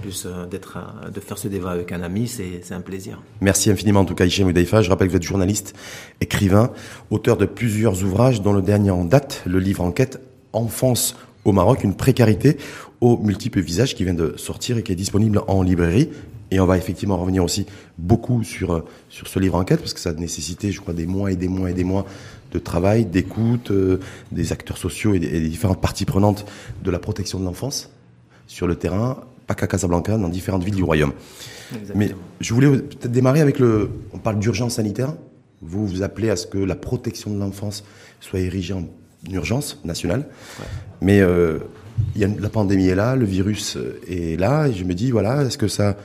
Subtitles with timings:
[0.00, 0.78] plus d'être,
[1.12, 3.22] de faire ce débat avec un ami, c'est, un plaisir.
[3.40, 4.82] Merci infiniment en tout cas Hichem Udaifa.
[4.82, 5.74] Je rappelle que vous êtes journaliste,
[6.20, 6.70] écrivain,
[7.10, 10.20] auteur de plusieurs ouvrages, dont le dernier en date, le livre enquête
[10.52, 12.58] Enfance au Maroc, une précarité
[13.00, 16.10] aux multiples visages qui vient de sortir et qui est disponible en librairie.
[16.50, 17.66] Et on va effectivement revenir aussi
[17.98, 21.06] beaucoup sur, euh, sur ce livre enquête, parce que ça a nécessité, je crois, des
[21.06, 22.06] mois et des mois et des mois
[22.52, 24.00] de travail, d'écoute, euh,
[24.32, 26.46] des acteurs sociaux et des, différentes parties prenantes
[26.82, 27.90] de la protection de l'enfance
[28.46, 29.18] sur le terrain,
[29.48, 31.12] pas qu'à Casablanca, dans différentes villes du royaume.
[31.94, 32.10] Mais
[32.40, 33.90] je voulais peut-être démarrer avec le...
[34.12, 35.14] On parle d'urgence sanitaire.
[35.62, 37.82] Vous vous appelez à ce que la protection de l'enfance
[38.20, 38.84] soit érigée en
[39.32, 40.26] urgence nationale.
[41.00, 41.58] Mais euh,
[42.14, 45.10] il y a, la pandémie est là, le virus est là, et je me dis,
[45.10, 45.96] voilà, est-ce que ça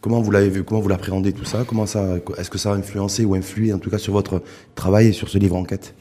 [0.00, 1.64] Comment vous l'avez vu Comment vous l'appréhendez tout ça?
[1.66, 4.42] Comment ça Est-ce que ça a influencé ou influé en tout cas sur votre
[4.74, 5.94] travail et sur ce livre enquête?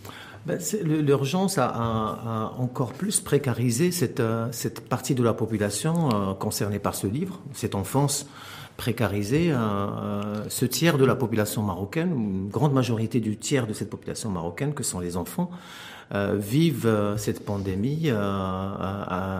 [0.45, 6.79] Ben, L'urgence a, encore plus précarisé cette, euh, cette partie de la population euh, concernée
[6.79, 8.27] par ce livre, cette enfance
[8.77, 9.51] précarisée.
[9.51, 14.29] Euh, ce tiers de la population marocaine, une grande majorité du tiers de cette population
[14.29, 15.51] marocaine, que sont les enfants,
[16.11, 18.09] vivent cette pandémie.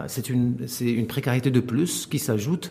[0.06, 2.70] c'est une, une précarité de plus qui s'ajoute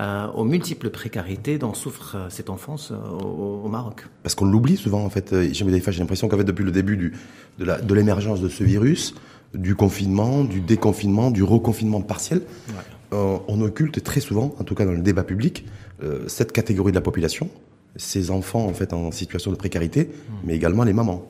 [0.00, 4.06] euh, aux multiples précarités dont souffre euh, cette enfance euh, au, Maroc.
[4.22, 5.34] Parce qu'on l'oublie souvent, en fait.
[5.52, 7.12] J'ai l'impression qu'en fait, depuis le début du,
[7.58, 9.14] de l'émergence de, ce virus,
[9.52, 12.40] du confinement, du déconfinement, du reconfinement partiel,
[13.12, 15.66] on occulte très souvent, en tout cas dans le débat public,
[16.28, 17.50] cette catégorie de la population,
[17.96, 20.34] ces enfants en fait en situation de précarité, hmm.
[20.44, 21.28] mais également les mamans.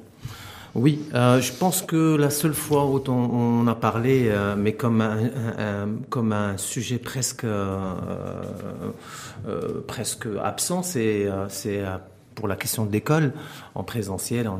[0.76, 5.00] Oui, euh, je pense que la seule fois où on, a parlé, euh, mais comme
[5.00, 5.18] un,
[6.10, 7.94] comme un sujet presque euh,
[9.88, 11.82] presque absent, c'est c'est
[12.40, 13.32] pour la question de l'école,
[13.74, 14.58] en présentiel, en,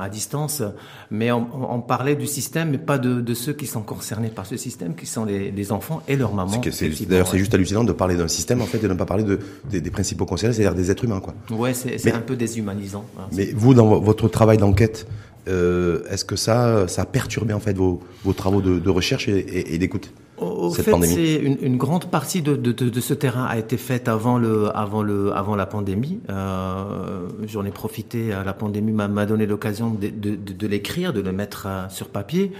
[0.00, 0.62] à distance.
[1.10, 4.94] Mais on, parlait du système, mais pas de, ceux qui sont concernés par ce système,
[4.94, 6.60] qui sont les, enfants et leurs mamans.
[7.08, 9.24] D'ailleurs, c'est juste hallucinant de parler d'un système, en fait, et de ne pas parler
[9.24, 9.38] de,
[9.70, 11.20] des, principaux concernés, c'est-à-dire des êtres humains.
[11.20, 11.34] Quoi.
[11.50, 13.04] Ouais, c'est un peu déshumanisant.
[13.18, 15.06] Hein, mais vous, dans votre travail d'enquête,
[15.46, 19.28] euh, est-ce que ça, ça a perturbé en fait vos, vos travaux de, de recherche
[19.28, 20.10] et, et, d'écoute?
[20.38, 24.08] Au fait, c'est une, une, grande partie de, de, de, ce terrain a été faite
[24.08, 26.20] avant le, avant le, avant la pandémie.
[26.28, 28.30] Euh, J'en ai profité.
[28.44, 32.52] La pandémie m'a donné l'occasion de, l'écrire, de le mettre euh, sur papier.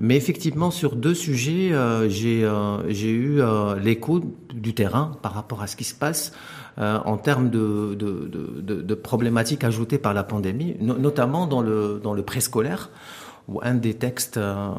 [0.00, 4.20] Mais effectivement, sur deux sujets, euh, j'ai euh, eu euh, l'écho
[4.52, 6.32] du terrain par rapport à ce qui se passe.
[6.78, 8.30] Euh, en termes de, de,
[8.62, 12.88] de, de, problématiques ajoutées par la pandémie, notamment dans le, dans le préscolaire
[13.48, 14.70] où un des textes, euh,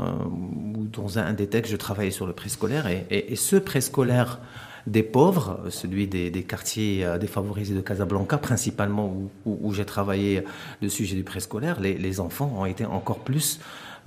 [0.76, 4.40] ou dans un, des textes, je travaillais sur le préscolaire, et, et, ce préscolaire
[4.88, 9.08] des pauvres, celui des, des, quartiers euh, défavorisés de Casablanca, principalement
[9.46, 10.44] où, où, j'ai travaillé
[10.82, 13.60] le sujet du préscolaire, les, les, enfants ont été encore plus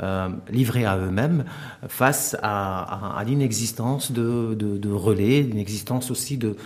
[0.02, 1.44] euh, livrés à eux-mêmes
[1.88, 6.56] face à, à, à l'inexistence de, de, de relais, l'inexistence aussi de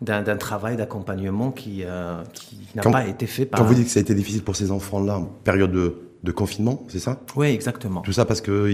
[0.00, 3.60] d'un travail d'accompagnement qui, euh, qui n'a pas été fait par...
[3.60, 6.32] Quand vous dites que ça a été difficile pour ces enfants-là en période de, de
[6.32, 7.20] confinement, c'est ça?
[7.34, 8.02] Oui, exactement.
[8.02, 8.70] Tout ça parce que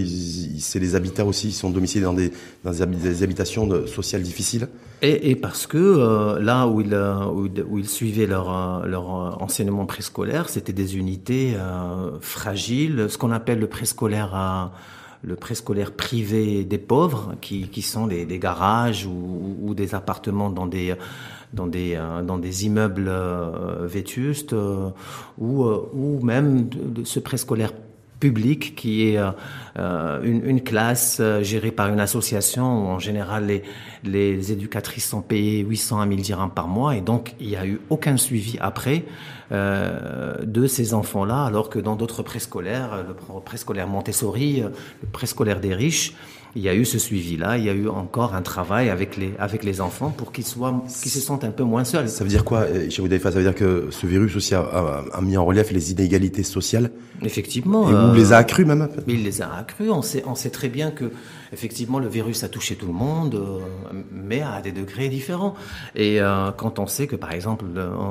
[0.58, 2.32] c'est les habitats aussi, ils sont domiciliés dans des,
[2.64, 4.68] dans des habitations de, sociales difficiles
[5.02, 9.86] et, et parce que euh, là où ils, euh, où, ils suivaient leur, leur enseignement
[9.86, 11.54] préscolaire, c'était des unités
[12.20, 14.72] fragiles, ce qu'on appelle le préscolaire à
[15.22, 20.66] le préscolaire privé des pauvres, qui, qui sont des, garages ou, ou, des appartements dans
[20.66, 20.94] des
[21.56, 24.90] dans des euh, dans des immeubles euh, vétustes, euh,
[25.38, 26.70] ou ou même
[27.04, 27.72] ce préscolaire
[28.18, 29.18] public qui est
[29.76, 33.62] une, classe gérée par une association où en général les,
[34.04, 36.96] les éducatrices sont payées 800 à 1000 dirhams par mois.
[36.96, 39.04] Et donc il n'y a eu aucun suivi après
[39.50, 46.14] de ces enfants-là, alors que dans d'autres préscolaires, le préscolaire Montessori, le préscolaire des riches,
[46.56, 49.34] il y a eu ce suivi-là, il y a eu encore un travail avec les,
[49.38, 52.08] avec les enfants pour qu'ils soient, qu'ils se sentent un peu moins seuls.
[52.08, 54.60] Ça veut dire quoi, euh, chez Ça veut dire que ce virus aussi a,
[55.12, 56.90] a, mis en relief les inégalités sociales?
[57.22, 57.90] Effectivement.
[57.90, 59.90] Et vous les a accrues même Il les a accrues.
[59.90, 61.10] On sait, on sait très bien que
[61.52, 63.60] effectivement, le virus a touché tout le monde, euh,
[64.12, 65.54] mais à des degrés différents.
[65.94, 67.64] Et euh, quand on sait que, par exemple,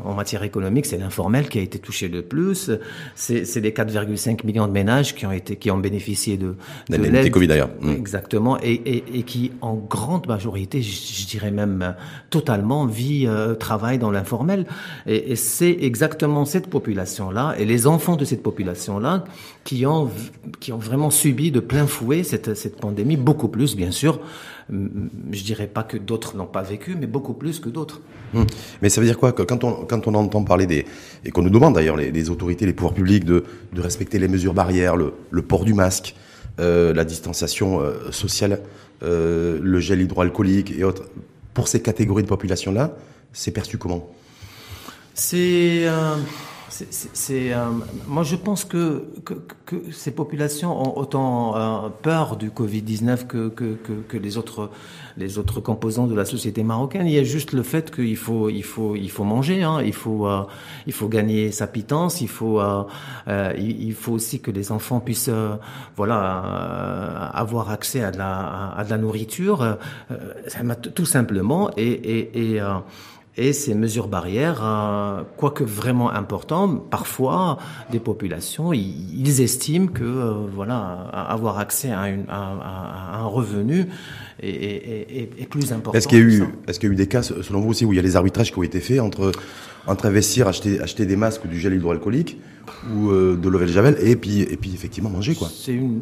[0.05, 2.71] en, matière économique, c'est l'informel qui a été touché le plus,
[3.15, 6.55] c'est les 4,5 millions de ménages qui ont été, qui ont bénéficié de,
[6.89, 7.31] de l'aide.
[7.31, 7.69] Covid d'ailleurs.
[7.81, 7.91] Mmh.
[7.91, 11.95] Exactement, et, et, et, qui, en grande majorité, je, dirais même
[12.29, 14.65] totalement, vit, euh, travaille dans l'informel.
[15.05, 19.25] Et, et c'est exactement cette population-là et les enfants de cette population-là
[19.63, 20.09] qui ont,
[20.59, 24.19] qui ont vraiment subi de plein fouet cette, cette pandémie beaucoup plus, bien sûr.
[24.69, 27.99] Je dirais pas que d'autres n'ont pas vécu, mais beaucoup plus que d'autres.
[28.33, 28.45] Hum.
[28.81, 30.85] Mais ça veut dire quoi que quand on, quand on entend parler des
[31.25, 33.43] et qu'on nous demande d'ailleurs les, autorités, les pouvoirs publics de,
[33.73, 36.15] de respecter les mesures barrières, le, le port du masque,
[36.59, 38.61] euh, la distanciation euh, sociale,
[39.03, 41.03] euh, le gel hydroalcoolique et autres.
[41.53, 42.95] pour ces catégories de population-là,
[43.33, 44.09] c'est perçu comment?
[45.13, 45.85] C'est
[46.69, 47.69] c'est, euh,
[48.07, 49.33] moi, je pense que, que,
[49.65, 53.77] que, ces populations ont autant euh, peur du Covid-19 que, que,
[54.07, 54.69] que, les autres
[55.17, 57.07] les autres composants de la société marocaine.
[57.07, 59.93] Il y a juste le fait qu'il faut il faut il faut manger, hein, il
[59.93, 60.41] faut euh,
[60.87, 62.61] il faut gagner sa pitance, il faut
[63.57, 65.29] il, faut aussi que les enfants puissent
[65.95, 69.77] voilà avoir accès à de la à de la nourriture,
[70.95, 71.71] tout simplement.
[71.77, 72.61] Et et, et
[73.37, 77.57] et ces mesures barrières, euh, quoique vraiment importantes, parfois
[77.91, 83.87] des populations, ils, estiment que euh, voilà, avoir accès à, une, à, un revenu
[84.41, 85.97] est, est, est, plus important.
[85.97, 87.83] Est-ce qu'il y a eu, est-ce qu'il y a eu des cas, selon vous aussi,
[87.83, 89.31] où il y a les arbitrages qui ont été faits entre
[89.87, 92.39] entre investir, acheter, acheter des masques ou du gel hydroalcoolique
[92.91, 95.49] ou euh, de l'eau de javel et puis et puis effectivement manger quoi?
[95.53, 96.01] C'est une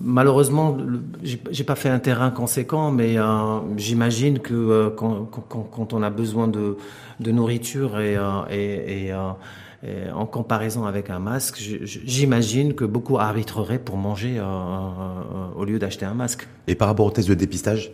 [0.00, 0.76] Malheureusement,
[1.22, 6.48] j'ai pas fait un terrain conséquent, mais euh, j'imagine que euh, quand, on a besoin
[6.48, 6.76] de,
[7.20, 9.12] nourriture et, euh, et,
[10.12, 14.40] en comparaison avec un masque, j'imagine que beaucoup arbitreraient pour manger
[15.56, 16.48] au lieu d'acheter un masque.
[16.66, 17.92] Et par rapport aux tests de dépistage,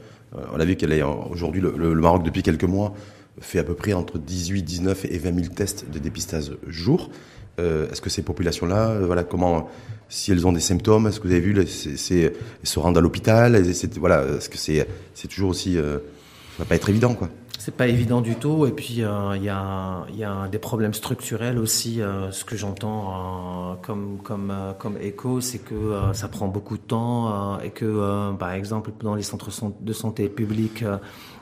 [0.55, 2.94] on a vu qu'elle est aujourd'hui le, le, Maroc depuis quelques mois
[3.41, 7.11] fait à peu près entre 18, 19 et 20 000 tests de dépistage jour.
[7.58, 9.69] Est-ce que ces populations-là, voilà, comment
[10.11, 12.31] si elles ont des symptômes, est-ce que vous avez vu, elles
[12.64, 13.62] se rendent à l'hôpital,
[13.97, 15.99] voilà, est-ce que c'est, c'est toujours aussi, euh,
[16.56, 17.31] ça va pas être évident, quoi.
[17.61, 20.94] C'est pas évident du tout, et puis euh, il y, a, y, a, des problèmes
[20.94, 22.00] structurels aussi.
[22.00, 27.61] Euh, ce que j'entends comme comme comme écho, c'est que ça prend beaucoup de temps
[27.61, 30.82] et que, par exemple, dans les centres de santé publics,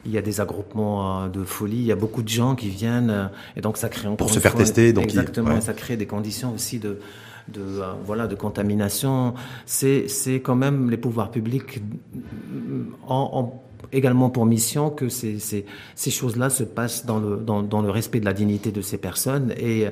[0.05, 1.77] il y a des agroupements de folie.
[1.77, 4.55] Il y a beaucoup de gens qui viennent, et donc ça crée pour se faire
[4.55, 4.93] tester.
[4.93, 6.99] Donc exactement, ça crée des conditions aussi de
[7.49, 9.35] de euh, voilà de contamination,
[9.67, 11.81] c'est c'est quand même les pouvoirs publics
[13.09, 13.53] ont,
[13.93, 15.65] également pour mission que ces, ces,
[15.95, 18.99] ces choses-là se passent dans le, dans, dans, le respect de la dignité de ces
[18.99, 19.87] personnes et,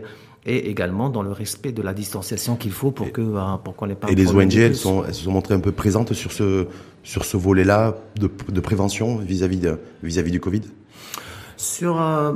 [0.47, 3.89] et également dans le respect de la distanciation qu'il faut pour que euh, pour qu'on
[3.89, 4.09] n'ait pas.
[4.09, 6.67] Et les ONG, elles, sont, elles se sont montrées un peu présentes sur ce
[7.03, 9.61] sur ce volet-là de, de prévention vis-à-vis
[10.03, 10.63] vis-à-vis du Covid?
[11.57, 12.33] Sur, euh,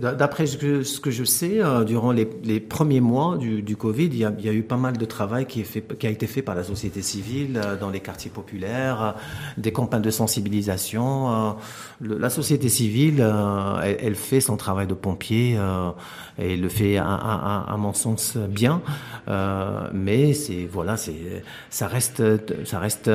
[0.00, 0.56] d'après ce
[1.00, 4.32] que, je sais, euh, durant les, les, premiers mois du, du Covid, il y, a,
[4.36, 6.42] il y, a, eu pas mal de travail qui, est fait, qui a été fait
[6.42, 9.14] par la société civile euh, dans les quartiers populaires,
[9.58, 11.56] des campagnes de sensibilisation.
[12.00, 13.20] la société civile,
[13.82, 15.56] elle, elle, fait son travail de pompier
[16.38, 18.82] et le fait à, à, à mon sens bien,
[19.92, 22.22] mais c'est voilà, c'est ça reste
[22.64, 23.10] ça reste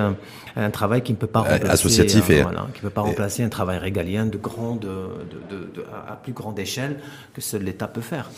[0.56, 3.50] un, travail qui ne peut pas remplacer, associatif et voilà, qui peut pas remplacer un
[3.50, 4.88] travail régalien de grande
[5.33, 5.33] de,
[6.08, 7.00] à plus grande échelle
[7.34, 8.30] que seul l'État peut faire.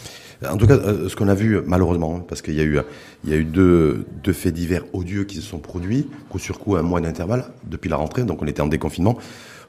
[0.48, 2.80] En tout cas, euh, ce qu'on a vu, malheureusement, hein, parce qu'il y a eu,
[3.24, 6.60] il y a eu deux, deux faits divers odieux qui se sont produits, coup sur
[6.60, 9.18] coup, à un mois d'intervalle, depuis la rentrée, donc on était en déconfinement.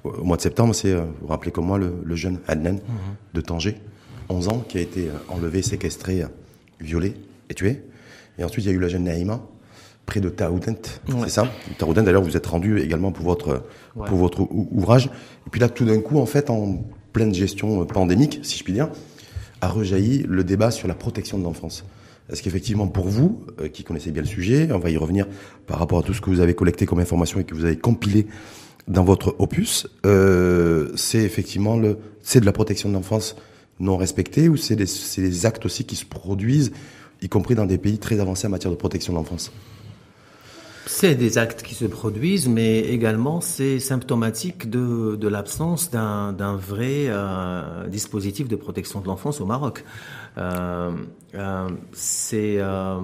[0.05, 2.81] Au mois de septembre, c'est, euh, vous vous rappelez comme moi, le, jeune Adnan mhm.
[3.35, 3.77] de Tanger,
[4.29, 6.25] 11 ans, qui a été euh, enlevé, séquestré,
[6.81, 7.15] violé
[7.49, 7.83] et tué.
[8.39, 9.41] Et ensuite, il y a eu la jeune Naïma,
[10.05, 11.51] près de Taoudent, c'est ça?
[11.79, 13.65] Taoudent, d'ailleurs, vous êtes rendu également pour votre,
[13.95, 15.07] pour votre ouvrage.
[15.47, 16.85] Et puis là, tout d'un coup, en fait, en
[17.17, 18.91] pleine gestion pandémique, si je puis dire,
[19.63, 21.83] a rejailli le débat sur la protection de l'enfance.
[22.31, 25.27] Est-ce qu'effectivement, pour vous, euh, qui connaissez bien le sujet, on va y revenir
[25.67, 27.79] par rapport à tout ce que vous avez collecté comme information et que vous avez
[27.79, 28.27] compilé
[28.87, 33.35] dans votre opus, euh, c'est effectivement le, c'est de la protection de l'enfance
[33.81, 36.73] non respectée ou c'est des, c'est des actes aussi qui se produisent,
[37.23, 39.53] y compris dans des pays très avancés en matière de protection de l'enfance?
[40.87, 47.07] C'est des actes qui se produisent, mais également c'est symptomatique de, de l'absence d'un vrai
[47.09, 49.85] euh, dispositif de protection de l'enfance au Maroc.
[50.39, 50.93] Euh,
[51.35, 53.01] euh, c'est, euh,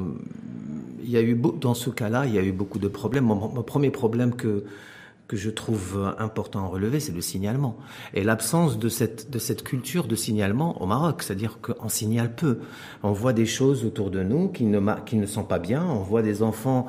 [1.02, 3.24] il y a eu dans ce cas-là, il y a eu beaucoup de problèmes.
[3.24, 4.64] Mon, mon premier problème que
[5.28, 7.78] que je trouve important à relever, c'est le signalement.
[8.12, 11.22] Et l'absence de cette, de cette culture de signalement au Maroc.
[11.22, 12.58] C'est-à-dire qu'on signale peu.
[13.02, 15.86] On voit des choses autour de nous qui ne, qui ne sont pas bien.
[15.86, 16.86] On voit des enfants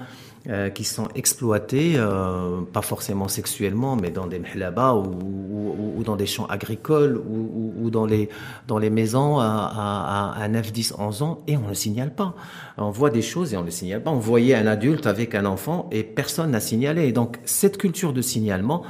[0.50, 6.04] euh, qui sont exploités, euh, pas forcément sexuellement, mais dans des mhlaba ou, ou, ou,
[6.04, 8.28] dans des champs agricoles ou, ou, dans, les,
[8.68, 12.36] dans les maisons à, à, à 9, 10, 11 ans, et on ne signale pas.
[12.78, 14.12] On voit des choses et on ne signale pas.
[14.12, 17.14] On voyait un adulte avec un enfant et personne n'a signalé.
[17.14, 18.84] donc cette culture de signalement,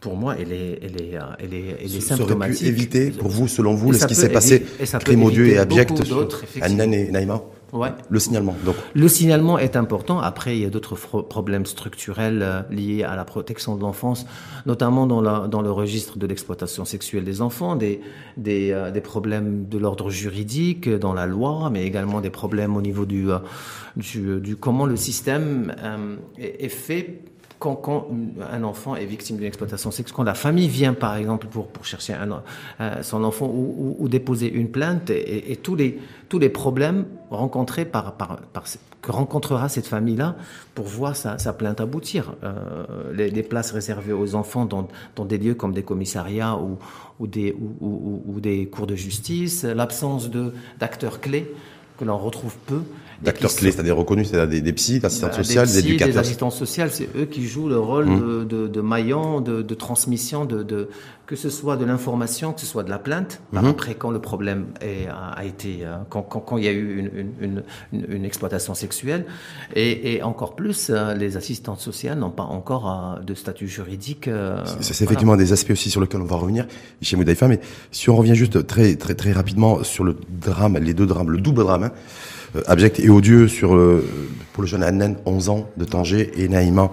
[0.00, 2.60] pour moi, elle est, elle est, elle est, elle est symptomatique.
[2.60, 4.66] Pu éviter, pour vous, selon vous, ce qui s'est passé,
[5.00, 5.92] crime odieux et abject,
[6.60, 7.42] Annan et Naïma
[7.72, 7.90] Ouais.
[8.08, 8.56] Le signalement.
[8.64, 8.76] Donc.
[8.94, 10.18] Le signalement est important.
[10.18, 14.26] Après, il y a d'autres problèmes structurels euh, liés à la protection de l'enfance,
[14.66, 18.00] notamment dans, la, dans le registre de l'exploitation sexuelle des enfants, des,
[18.36, 22.82] des, euh, des problèmes de l'ordre juridique dans la loi, mais également des problèmes au
[22.82, 23.38] niveau du, euh,
[23.96, 25.74] du, du, comment le système
[26.38, 27.20] est, est fait
[27.60, 28.08] quand,
[28.50, 32.14] un enfant est victime d'une exploitation sexuelle, quand la famille vient par exemple pour, chercher
[32.80, 38.16] euh, son enfant ou, déposer une plainte et, tous, les, problèmes rencontrés par,
[39.02, 40.36] que rencontrera cette famille-là
[40.74, 42.32] pour voir sa, plainte aboutir.
[42.42, 48.86] Euh, les, places réservées aux enfants dans, des lieux comme des commissariats ou des cours
[48.86, 50.30] de justice, l'absence
[50.78, 51.52] d'acteurs clés
[51.98, 52.80] que l'on retrouve peu
[53.22, 56.14] d'acteurs clés, c'est-à-dire reconnus, c'est-à-dire des, des psys, d'assistantes bah, sociales, des, éducateurs.
[56.14, 58.20] Des assistants sociaux, c'est eux qui jouent le rôle mmh.
[58.20, 60.88] de, de, de maillon, de, de transmission, de, de,
[61.26, 63.40] que ce soit de l'information, que ce soit de la plainte.
[63.52, 63.58] Mmh.
[63.58, 66.98] Après, quand le problème est, a, été, euh, quand, quand, quand, il y a eu
[66.98, 67.62] une, une,
[67.92, 69.26] une, une exploitation sexuelle,
[69.74, 74.24] et, et, encore plus, euh, les assistantes sociales n'ont pas encore euh, de statut juridique.
[74.24, 74.80] c'est voilà.
[74.80, 76.66] effectivement des aspects aussi sur lesquels on va revenir
[77.02, 77.60] chez Moudaifa, mais
[77.90, 81.38] si on revient juste très très très rapidement sur le drame, les deux drames, le
[81.38, 81.84] double drame.
[81.84, 81.92] Hein,
[82.66, 84.04] abject et odieux sur euh,
[84.52, 86.90] pour le jeune Adnan, 11 ans de Tanger, et Naïma,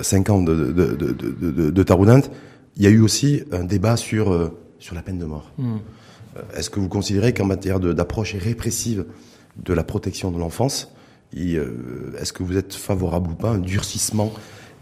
[0.00, 2.22] 5 euh, ans de, de, de, de, de Taroudant.
[2.76, 5.52] Il y a eu aussi un débat sur, sur la peine de mort.
[5.58, 5.76] Mm.
[6.56, 9.04] Est-ce que vous considérez qu'en matière d'approche répressive
[9.56, 10.92] de la protection de l'enfance,
[11.34, 14.32] est-ce que vous êtes favorable ou pas à un durcissement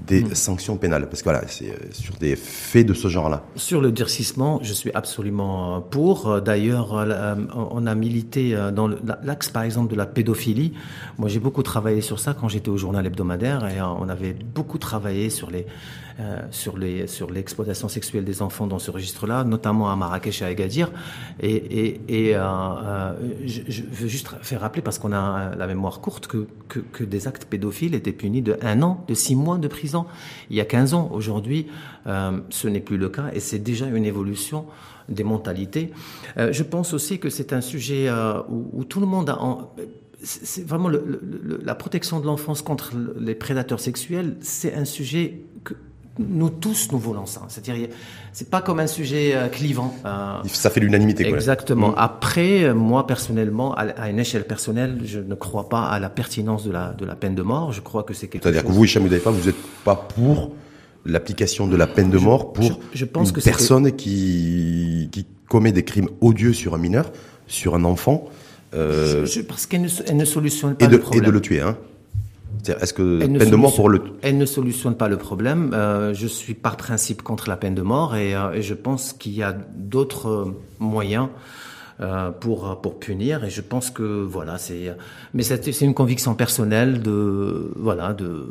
[0.01, 0.35] des mmh.
[0.35, 3.45] sanctions pénales Parce que voilà, c'est euh, sur des faits de ce genre-là.
[3.57, 6.41] Sur le durcissement, je suis absolument pour.
[6.41, 10.75] D'ailleurs, euh, on a milité euh, dans l'axe, par exemple, de la pédophilie.
[11.19, 14.79] Moi, j'ai beaucoup travaillé sur ça quand j'étais au journal hebdomadaire et on avait beaucoup
[14.79, 15.67] travaillé sur les
[16.19, 20.47] euh, sur les sur l'exploitation sexuelle des enfants dans ce registre-là, notamment à Marrakech et
[20.47, 20.91] à Agadir.
[21.41, 23.13] Et, et, euh, euh,
[23.45, 27.45] je, veux juste faire rappeler, parce qu'on a la mémoire courte, que, que, des actes
[27.45, 30.07] pédophiles étaient punis de un an, de six mois de prison.
[30.49, 31.11] Il y a 15 ans.
[31.13, 31.67] Aujourd'hui,
[32.07, 34.65] ce n'est plus le cas et c'est déjà une évolution
[35.11, 35.93] des mentalités.
[36.39, 38.11] Je pense aussi que c'est un sujet
[38.49, 39.39] où, tout le monde a...
[40.23, 45.43] C'est vraiment la protection de l'enfance contre les prédateurs sexuels, c'est un sujet
[46.19, 47.43] nous tous nous voulons ça.
[47.49, 47.89] C'est-à-dire,
[48.33, 49.95] c'est pas comme un sujet euh, clivant.
[50.05, 51.27] Euh, ça fait l'unanimité.
[51.27, 51.91] Exactement.
[51.91, 51.99] Mmh.
[51.99, 56.65] Après, moi personnellement, à, à, une échelle personnelle, je ne crois pas à la pertinence
[56.65, 57.73] de la de la peine de mort.
[57.73, 58.45] Je crois que c'est quelque.
[58.45, 60.53] C'est-à-dire que vous, Hicham vous n'êtes pas pour
[61.05, 65.27] l'application de la peine de mort pour je, je pense une que personne qui qui
[65.49, 67.13] commet des crimes odieux sur un mineur,
[67.47, 68.29] sur un enfant.
[68.75, 71.23] Euh, parce qu'elle ne, ne, solutionne pas et de, le problème.
[71.23, 71.79] Et de le tuer, hein
[72.69, 75.71] est-ce que elle peine de mort pour le Elle ne solutionne pas le problème.
[75.75, 79.13] Euh, je suis par principe contre la peine de mort et, euh, et je pense
[79.13, 81.29] qu'il y a d'autres moyens
[82.01, 84.95] euh, pour pour punir et je pense que voilà c'est
[85.33, 88.47] mais c'est une conviction personnelle de voilà de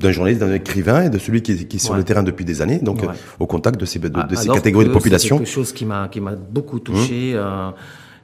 [0.00, 1.98] d'un journaliste, d'un écrivain et de celui qui, est, qui est sur ouais.
[1.98, 3.08] le terrain depuis des années, donc ouais.
[3.40, 5.36] au contact de ces de, de ces catégories de population.
[5.36, 7.34] C'est quelque chose qui m'a qui m'a beaucoup touché.
[7.34, 7.72] Mmh.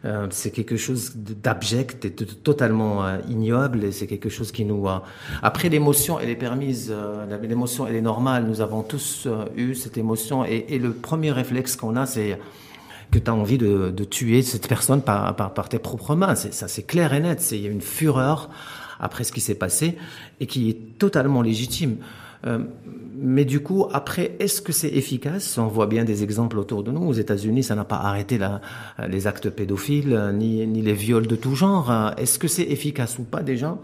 [0.05, 4.65] Euh, c'est quelque chose d'abject et de, totalement euh, ignoble et c'est quelque chose qui
[4.65, 4.89] nous...
[4.89, 4.99] Euh...
[5.43, 8.45] Après, l'émotion, elle est permise, euh, l'émotion, elle est normale.
[8.45, 12.37] Nous avons tous eu cette émotion et, et, le premier réflexe qu'on a, c'est
[13.13, 16.35] que tu as envie de, de, tuer cette personne par, par, par tes propres mains.
[16.35, 17.47] Ça, c'est clair et net.
[17.53, 18.51] Il y a une fureur
[18.99, 19.97] après ce qui s'est passé
[20.41, 21.99] et qui est totalement légitime.
[22.47, 22.59] Euh,
[23.25, 25.57] mais du coup, après, est-ce que c'est efficace?
[25.59, 27.07] On voit bien des exemples autour de nous.
[27.07, 28.61] Aux États-Unis, ça n'a pas arrêté la,
[29.09, 31.93] les actes pédophiles, ni, ni les viols de tout genre.
[32.17, 33.79] Est-ce que c'est efficace ou pas déjà?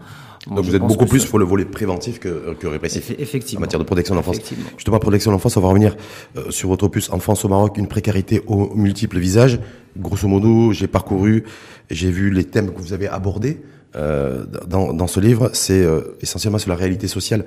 [0.47, 3.13] Moi, Donc vous êtes beaucoup plus pour le volet préventif que, que répressif.
[3.17, 3.59] Effectivement.
[3.59, 4.39] En matière de protection de l'enfance.
[4.75, 5.95] Justement, protection de l'enfance, on va revenir
[6.35, 9.59] euh, sur votre opus Enfance au Maroc, une précarité aux multiples visages.
[9.97, 11.43] Grosso modo, j'ai parcouru,
[11.89, 13.61] j'ai vu les thèmes que vous avez abordés.
[13.95, 17.45] Euh, dans, dans ce livre, c'est euh, essentiellement sur la réalité sociale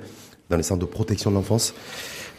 [0.49, 1.73] dans les centres de protection de l'enfance,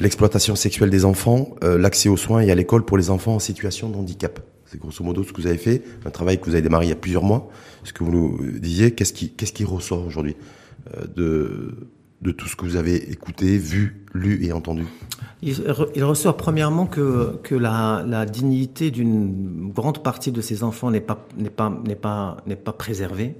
[0.00, 3.38] l'exploitation sexuelle des enfants, euh, l'accès aux soins et à l'école pour les enfants en
[3.38, 4.40] situation de handicap.
[4.66, 6.88] C'est grosso modo ce que vous avez fait, un travail que vous avez démarré il
[6.88, 7.48] y a plusieurs mois.
[7.84, 10.36] Ce que vous nous disiez, qu'est-ce qui, ressort aujourd'hui
[10.96, 11.74] euh,
[12.22, 14.84] de, tout ce que vous avez écouté, vu, lu et entendu?
[15.42, 15.54] Il,
[15.94, 21.50] il ressort premièrement que, la, dignité d'une grande partie de ces enfants n'est pas, n'est
[21.50, 23.36] pas, n'est pas, n'est pas préservée.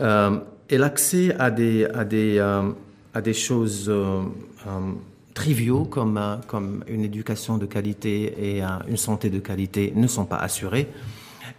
[0.00, 0.38] Euh,
[0.70, 2.70] et l'accès à des, à des, euh,
[3.14, 4.22] à des choses euh,
[4.66, 4.92] euh,
[5.32, 10.26] triviaux comme, euh, comme une éducation de qualité et une santé de qualité ne sont
[10.26, 10.88] pas assurés.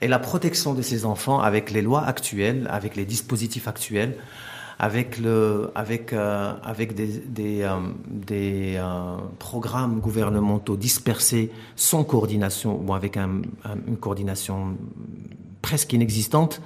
[0.02, 4.18] Et la protection de ces enfants avec les lois actuelles, avec les dispositifs actuels,
[4.78, 5.32] avec, des,
[9.40, 14.76] programmes gouvernementaux dispersés sans coordination ou avec un, un, une coordination
[15.62, 16.62] presque inexistante,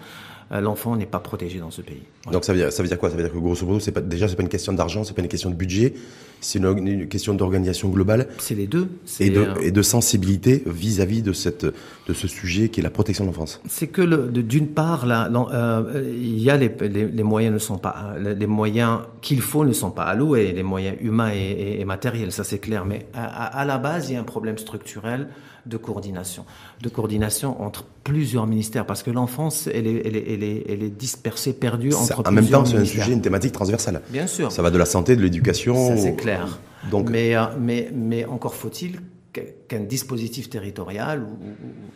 [0.50, 2.02] l'enfant n'est pas protégé dans ce pays.
[2.30, 2.34] Ouais.
[2.34, 3.10] Donc ça veut dire ça veut dire quoi?
[3.10, 5.14] Ça veut dire que grosso modo c'est pas déjà c'est pas une question d'argent, c'est
[5.14, 5.94] pas une question de budget,
[6.42, 8.28] c'est une, question d'organisation globale.
[8.38, 8.88] C'est les deux.
[9.20, 13.26] Et de, et de, sensibilité vis-à-vis de cette de ce sujet qui est la protection
[13.26, 13.62] de l'enfance.
[13.68, 18.16] C'est que d'une part, là, euh, il y a les, les, moyens ne sont pas
[18.20, 22.44] les moyens qu'il faut ne sont pas alloués, les moyens humains et, et, matériels, ça
[22.44, 22.86] c'est clair.
[22.86, 25.28] Mais à, à, la base, il y a un problème structurel
[25.66, 26.46] de coordination,
[26.82, 30.84] de coordination entre plusieurs ministères, parce que l'enfance, elle est, elle, est, elle, est, elle
[30.84, 34.02] est dispersée, perdue entre En même temps, c'est un sujet, une thématique transversale.
[34.10, 34.52] Bien sûr.
[34.52, 35.90] Ça va de la santé, de l'éducation.
[35.90, 36.60] Ça c'est clair.
[36.90, 39.00] Donc, mais, euh, mais, mais encore faut-il
[39.32, 41.28] qu'un dispositif territorial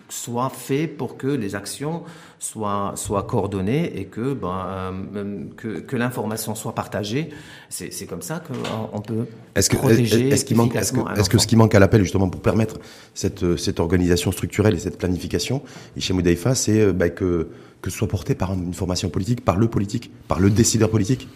[0.07, 2.03] soit fait pour que les actions
[2.37, 7.29] soient, soient coordonnées et que, ben, euh, que, que l'information soit partagée.
[7.69, 9.25] C'est comme ça qu'on peut
[9.55, 10.93] est-ce que, protéger est-ce qu'il manque, est-ce
[11.29, 12.79] que, ce qui manque à l'appel justement pour permettre
[13.15, 15.63] cette, cette organisation structurelle et cette planification,
[15.97, 17.49] chez Moudaifa, c'est euh, ben, que,
[17.81, 21.27] que ce soit porté par une formation politique, par le politique, par le décideur politique?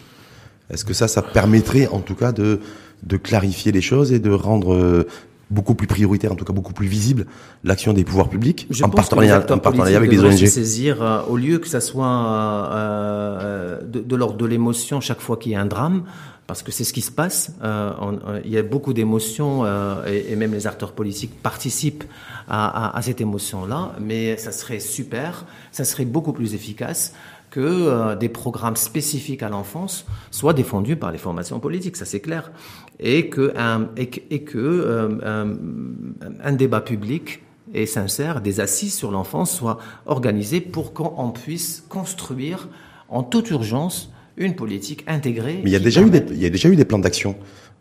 [0.70, 2.60] Est-ce que ça, ça permettrait en tout cas de,
[3.02, 5.08] de clarifier les choses et de rendre euh,
[5.50, 7.26] beaucoup plus prioritaire, en tout cas beaucoup plus visible,
[7.64, 10.36] l'action des pouvoirs publics Je en, partenariat, en partenariat avec les ONG.
[10.36, 15.20] Se saisir euh, au lieu que ça soit euh, de, de l'ordre de l'émotion chaque
[15.20, 16.04] fois qu'il y a un drame,
[16.46, 17.52] parce que c'est ce qui se passe.
[17.62, 17.92] Euh,
[18.44, 19.64] il y a beaucoup d'émotions
[20.06, 22.04] et, et, même les acteurs politiques participent
[22.48, 27.12] à, à, à cette émotion-là, mais ça serait super, ça serait beaucoup plus efficace
[27.50, 32.20] que euh, des programmes spécifiques à l'enfance soient défendus par les formations politiques, ça c'est
[32.20, 32.52] clair,
[33.00, 35.54] et que un, et que, euh,
[36.42, 37.42] un, débat public
[37.74, 42.68] et sincère, des assises sur l'enfance soient organisées pour qu'on puisse construire
[43.08, 45.60] en toute urgence une politique intégrée.
[45.64, 47.36] Mais il y a déjà eu des, il y a déjà eu des plans d'action.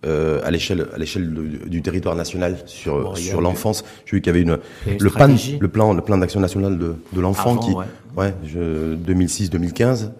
[0.06, 1.34] Euh, à l'échelle à l'échelle
[1.66, 3.84] du territoire national sur sur l'enfance.
[4.06, 5.28] J'ai vu qu'il y avait une le plan
[5.60, 7.86] le plan le plan d'action national de, de l'enfant qui ouais,
[8.18, 10.12] 2006-2015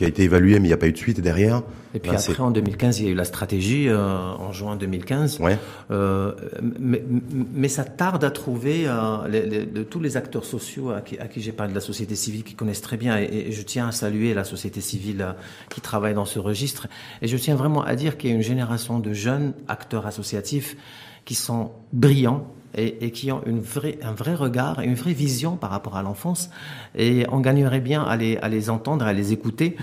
[0.00, 1.62] qui a été évalué, mais il n'y a pas eu de suite derrière.
[1.92, 5.40] Et puis après, en 2015, il y a eu la stratégie, euh, en juin 2015.
[5.40, 5.58] Ouais.
[5.90, 6.32] Euh,
[6.78, 7.04] mais,
[7.52, 11.18] mais, ça tarde à trouver euh, les, les, de tous les acteurs sociaux à qui,
[11.42, 13.92] j'ai parlé de la société civile, qui connaissent très bien, et, et, je tiens à
[13.92, 15.32] saluer la société civile euh,
[15.68, 16.86] qui travaille dans ce registre.
[17.20, 20.78] Et je tiens vraiment à dire qu'il y a une génération de jeunes acteurs associatifs
[21.26, 25.96] qui sont brillants, et, qui ont un vrai regard et une vraie vision par rapport
[25.96, 26.50] à l'enfance.
[26.96, 29.76] Et on gagnerait bien à les, à les entendre, à les écouter.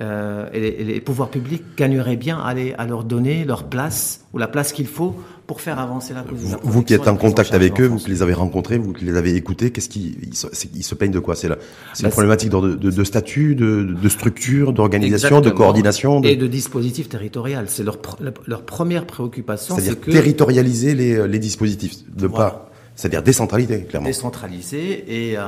[0.00, 4.72] Euh, et, les, pouvoirs publics gagneraient bien à leur donner leur place ou la place
[4.72, 6.38] qu'il faut pour faire avancer la cause.
[6.38, 9.04] Vous, vous qui êtes en contact avec eux, vous qui les avez rencontrés, vous qui
[9.04, 11.36] les avez écoutés, qu'est-ce qui ils se, ils se peignent de quoi?
[11.36, 11.58] C'est la,
[11.92, 16.28] c'est bah, une problématique de, de, de, statut, de, de structure, d'organisation, de coordination de...
[16.28, 17.66] et de dispositif territorial.
[17.68, 17.98] C'est leur
[18.46, 19.74] leur première préoccupation.
[19.74, 20.10] C'est-à-dire que...
[20.10, 22.50] territorialiser les, les dispositifs, de voilà.
[22.50, 24.06] pas c'est-à-dire décentraliser, clairement.
[24.06, 25.42] Décentraliser et, euh,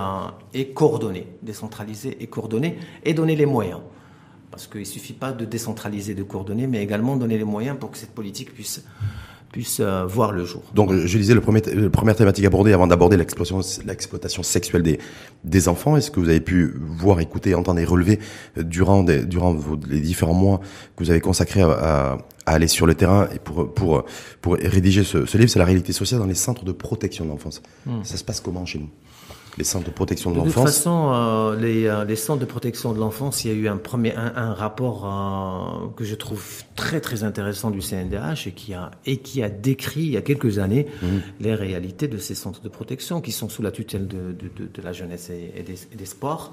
[0.52, 1.28] et coordonner.
[1.42, 3.80] Décentraliser et coordonner et donner les moyens.
[4.50, 7.92] Parce qu'il ne suffit pas de décentraliser, de coordonner, mais également donner les moyens pour
[7.92, 8.84] que cette politique puisse
[9.56, 10.62] puisse euh, voir le jour.
[10.74, 14.98] Donc, je disais, le premier, la première thématique abordée avant d'aborder l'exploitation sexuelle des,
[15.44, 18.18] des enfants, est-ce que vous avez pu voir, écouter, entendre et relever
[18.58, 20.60] euh, durant, des, durant vos, les différents mois
[20.94, 24.04] que vous avez consacrés à, à, à, aller sur le terrain et pour, pour,
[24.42, 27.30] pour rédiger ce, ce livre, c'est la réalité sociale dans les centres de protection de
[27.30, 27.62] l'enfance.
[27.86, 28.04] Mmh.
[28.04, 28.90] Ça se passe comment chez nous?
[29.58, 32.44] Les centres de protection de, l'enfance De toute façon, euh, les, euh, les, centres de
[32.44, 36.14] protection de l'enfance, il y a eu un premier un, un rapport euh, que je
[36.14, 40.16] trouve très très intéressant du CNDH et qui a et qui a décrit il y
[40.16, 41.06] a quelques années mmh.
[41.40, 44.70] les réalités de ces centres de protection qui sont sous la tutelle de, de, de,
[44.72, 46.52] de la jeunesse et, et, des, et, des, sports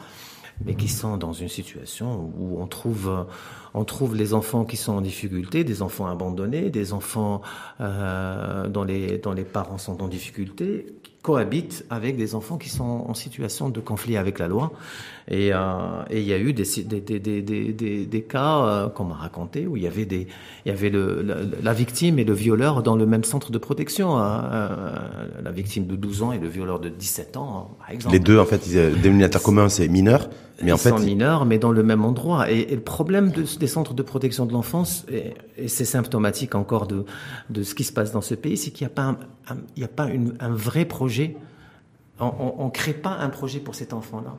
[0.65, 3.25] mais qui sont dans une situation où on trouve
[3.73, 7.41] on trouve les enfants qui sont en difficulté, des enfants abandonnés, des enfants
[7.81, 10.85] euh, dont les dont les parents sont en difficulté,
[11.23, 14.71] cohabitent avec des enfants qui sont en situation de conflit avec la loi.
[15.29, 15.57] Et, euh,
[16.09, 19.67] et il y a eu des, des, des, des, des cas euh, qu'on m'a raconté
[19.67, 20.27] où il y avait, des,
[20.65, 21.25] il y avait le,
[21.61, 24.17] la, victime et le violeur dans le même centre de protection.
[24.17, 24.49] Hein.
[24.51, 24.97] Euh,
[25.43, 28.13] la victime de 12 ans et le violeur de 17 ans, par exemple.
[28.13, 30.29] Les deux, en fait, le dénominateur commun, c'est mineur.
[30.61, 32.51] Mais ils en fait, sont mineurs, mais dans le même endroit.
[32.51, 36.53] Et, et le problème de, des centres de protection de l'enfance, et, et c'est symptomatique
[36.53, 37.05] encore de,
[37.49, 39.57] de ce qui se passe dans ce pays, c'est qu'il n'y a pas, un, un,
[39.75, 41.37] il n'y a pas une, un vrai projet.
[42.19, 44.35] On ne crée pas un projet pour cet enfant-là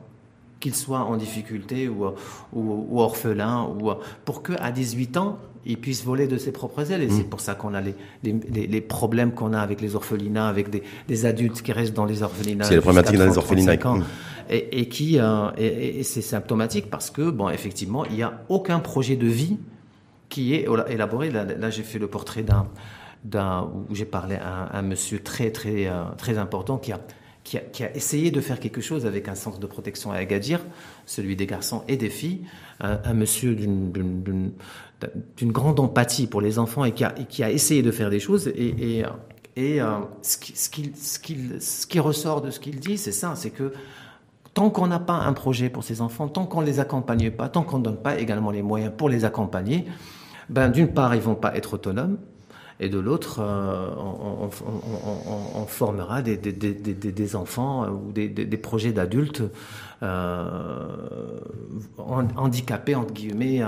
[0.59, 2.05] qu'il soit en difficulté ou,
[2.53, 3.91] ou, ou, orphelin, ou
[4.23, 7.03] pour que à 18 ans, il puisse voler de ses propres ailes.
[7.03, 7.17] Et mmh.
[7.17, 10.69] c'est pour ça qu'on a les, les, les problèmes qu'on a avec les orphelinats, avec
[10.69, 12.65] des, des, adultes qui restent dans les orphelinats.
[12.65, 13.87] C'est la problématique dans les orphelinats.
[13.87, 14.05] Ans, mmh.
[14.49, 18.41] et, et, qui, euh, et, et c'est symptomatique parce que, bon, effectivement, il n'y a
[18.49, 19.57] aucun projet de vie
[20.29, 21.31] qui est élaboré.
[21.31, 22.67] Là, là j'ai fait le portrait d'un,
[23.23, 26.99] d'un où j'ai parlé à un, un, monsieur très, très, euh, très important qui a
[27.45, 30.59] qui a, essayé de faire quelque chose avec un centre de protection à Agadir,
[31.05, 32.41] celui des garçons et des filles,
[32.79, 34.51] un, monsieur d'une
[35.43, 37.03] grande empathie pour les enfants et qui
[37.43, 38.47] a, essayé de faire des choses.
[38.47, 39.03] Et,
[39.57, 43.71] euh, ce qui ressort de ce qu'il dit, c'est ça, c'est que
[44.55, 47.47] tant qu'on n'a pas un projet pour ces enfants, tant qu'on ne les accompagne pas,
[47.47, 49.85] tant qu'on ne donne pas également les moyens pour les accompagner,
[50.49, 52.17] ben, d'une part, ils vont pas être autonomes,
[52.79, 58.91] et de l'autre, euh, on, formera des, des, des, des, enfants euh, ou des, projets
[58.91, 59.43] d'adultes
[60.03, 60.85] euh,
[61.97, 63.61] handicapés, entre guillemets.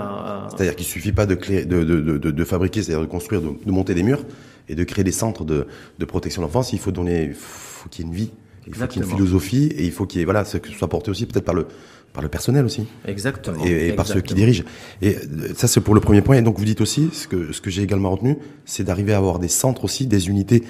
[0.50, 3.70] C'est-à-dire qu'il suffit pas de, créer, de, de, de, de, fabriquer, c'est-à-dire de construire, de,
[3.70, 4.24] monter des murs
[4.68, 5.66] et de créer des centres de,
[5.98, 6.74] de protection de l'enfance.
[6.74, 8.30] Il faut donner, faut qu'il y ait une vie,
[8.66, 10.68] il faut qu'il y ait une philosophie et il faut qu'il y ait, voilà, que
[10.68, 11.66] ce soit porté aussi peut-être par le
[12.12, 12.86] par le personnel aussi.
[13.06, 13.64] Exactement.
[13.64, 14.64] Et, par ceux qui dirigent.
[15.02, 16.36] Et euh, ça, c'est pour le premier point.
[16.36, 19.18] Et donc, vous dites aussi, ce que, ce que j'ai également retenu, c'est d'arriver à
[19.18, 20.64] avoir des centres aussi, des unités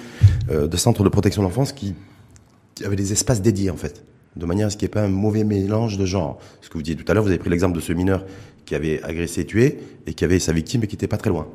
[0.49, 1.95] euh, de centres de protection de l'enfance qui,
[2.75, 4.03] qui, avaient des espaces dédiés, en fait.
[4.35, 6.39] De manière à ce qu'il n'y ait pas un mauvais mélange de genres.
[6.61, 8.25] Ce que vous disiez tout à l'heure, vous avez pris l'exemple de ce mineur
[8.65, 11.31] qui avait agressé et tué et qui avait sa victime et qui n'était pas très
[11.31, 11.47] loin.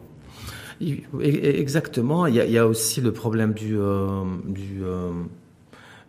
[1.20, 2.27] Exactement.
[2.27, 5.12] Il y a, il y a aussi le problème du, euh, du euh,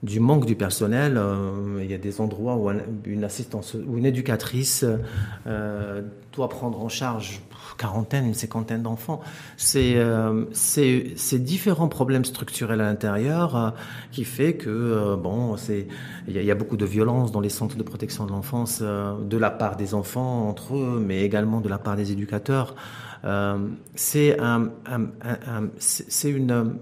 [0.03, 1.17] du manque du personnel.
[1.17, 2.69] Euh, il y a des endroits où
[3.05, 4.85] une assistance ou une éducatrice
[5.47, 6.01] euh,
[6.33, 7.41] doit prendre en charge
[7.77, 9.21] quarantaine, une cinquantaine d'enfants.
[9.57, 13.73] C'est euh, c'est différents problèmes structurels à l'intérieur
[14.11, 15.87] qui fait que bon, c'est
[16.27, 19.51] il y, a beaucoup de violence dans les centres de protection de l'enfance de la
[19.51, 22.75] part des enfants entre eux, mais également de la part des éducateurs.
[23.95, 24.37] c'est
[26.25, 26.77] une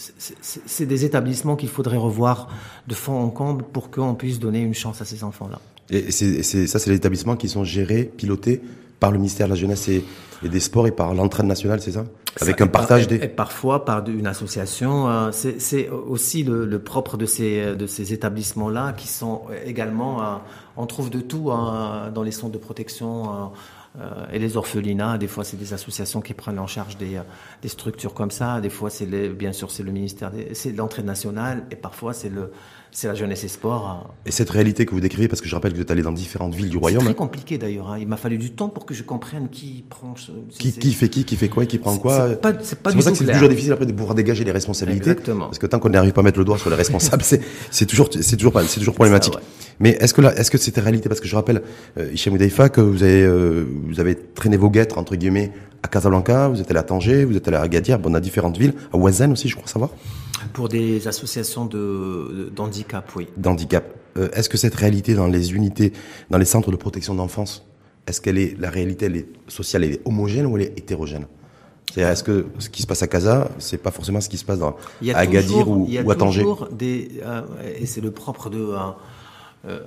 [0.00, 2.48] c'est des établissements qu'il faudrait revoir
[2.86, 5.60] de fond en comble pour qu'on puisse donner une chance à ces enfants-là.
[5.90, 8.62] Et c'est ça, c'est les établissements qui sont gérés, pilotés
[9.00, 10.04] par le ministère de la Jeunesse et,
[10.42, 12.04] des Sports et par l'entraîne nationale, c'est ça?
[12.40, 13.16] Avec un partage des...
[13.16, 15.10] Et parfois par une association.
[15.10, 20.22] Euh, c'est aussi le, propre de ces, de ces établissements-là qui sont également...
[20.22, 20.36] Euh,
[20.76, 23.46] on trouve de tout hein, dans les centres de protection euh,
[24.32, 27.22] et les orphelinats, des fois, c'est des associations qui prennent en charge des, euh,
[27.60, 28.60] des structures comme ça.
[28.60, 32.52] Des fois, c'est bien sûr, c'est le ministère, c'est l'entrée nationale, et parfois, c'est le,
[32.92, 33.86] c'est la jeunesse et sport.
[33.88, 34.10] Hein.
[34.26, 36.12] Et cette réalité que vous décrivez, parce que je rappelle que vous êtes allé dans
[36.12, 37.00] différentes villes du royaume.
[37.00, 37.90] C'est très compliqué d'ailleurs.
[37.90, 37.98] Hein.
[38.00, 40.14] Il m'a fallu du temps pour que je comprenne qui prend.
[40.50, 42.30] qui, qui, fait qui, qui fait quoi, qui prend quoi.
[42.30, 45.10] C'est pas, c'est pour ça que c'est toujours difficile après de pouvoir dégager les responsabilités.
[45.10, 45.46] Exactement.
[45.46, 47.86] Parce que tant qu'on n'arrive pas à mettre le doigt sur les responsables, c'est, c'est
[47.86, 49.34] toujours, c'est toujours pas, c'est toujours problématique.
[49.78, 51.08] Mais est-ce que là, est-ce que c'était réalité?
[51.08, 51.62] Parce que je rappelle,
[51.98, 56.48] euh, Hichem que vous avez, euh, vous avez traîné vos guêtres entre guillemets à Casablanca,
[56.48, 58.74] vous êtes allé à Tanger, vous êtes allé à Agadir, bon, on a différentes villes,
[58.92, 59.90] à Ouazen aussi, je crois savoir.
[60.52, 63.28] Pour des associations de, d'handicap, oui.
[63.36, 63.94] D'handicap.
[64.16, 65.92] Euh, est-ce que cette réalité dans les unités,
[66.30, 67.66] dans les centres de protection d'enfance,
[68.06, 71.26] est-ce qu'elle est, la réalité, elle est sociale, elle est homogène ou elle est hétérogène?
[71.92, 74.44] C'est est-ce que ce qui se passe à Casa, c'est pas forcément ce qui se
[74.44, 74.76] passe dans,
[75.12, 77.42] à Agadir ou, à Tanger des, euh,
[77.80, 78.74] et c'est le propre de,
[79.66, 79.80] euh,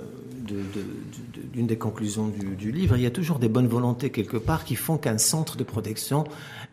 [1.54, 4.66] d'une des conclusions du, du, livre, il y a toujours des bonnes volontés quelque part
[4.66, 6.26] qui font qu'un centre de protection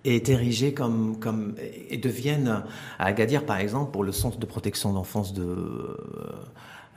[0.05, 1.55] est érigé comme, comme
[1.89, 2.63] et devienne
[2.99, 5.97] à Agadir par exemple pour le centre de protection d'enfance de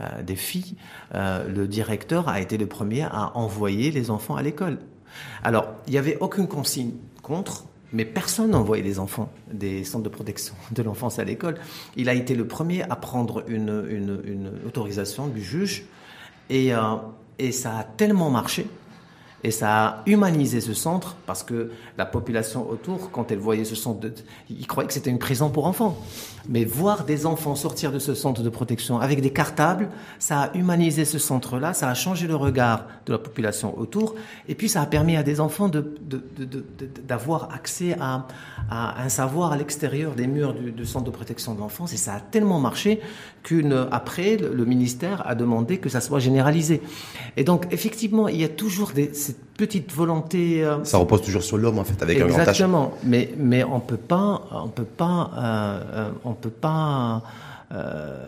[0.01, 0.75] euh, des filles,
[1.13, 4.79] euh, le directeur a été le premier à envoyer les enfants à l'école.
[5.43, 7.65] Alors il n'y avait aucune consigne contre.
[7.95, 11.57] Mais personne n'envoyait les enfants des centres de protection de l'enfance à l'école.
[11.95, 15.85] Il a été le premier à prendre une, une, une autorisation du juge
[16.49, 16.79] et, euh,
[17.37, 18.65] et ça a tellement marché
[19.43, 23.75] et ça a humanisé ce centre parce que la population autour, quand elle voyait ce
[23.75, 24.07] centre,
[24.49, 25.97] ils croyaient que c'était une prison pour enfants.
[26.49, 30.57] Mais voir des enfants sortir de ce centre de protection avec des cartables, ça a
[30.57, 34.15] humanisé ce centre-là, ça a changé le regard de la population autour,
[34.47, 35.69] et puis ça a permis à des enfants
[37.07, 38.27] d'avoir accès à,
[38.69, 42.19] un savoir à l'extérieur des murs du, centre de protection de l'enfance, et ça a
[42.19, 42.99] tellement marché
[43.43, 46.81] qu'une après le, ministère a demandé que ça soit généralisé.
[47.37, 49.11] Et donc effectivement, il y a toujours des,
[49.57, 50.63] petite volonté.
[50.63, 53.79] Euh, ça repose toujours sur l'homme en fait, avec exactement, un Exactement, mais mais on
[53.79, 57.23] peut pas, on peut pas, euh, euh on peut pas.
[57.71, 58.23] Euh,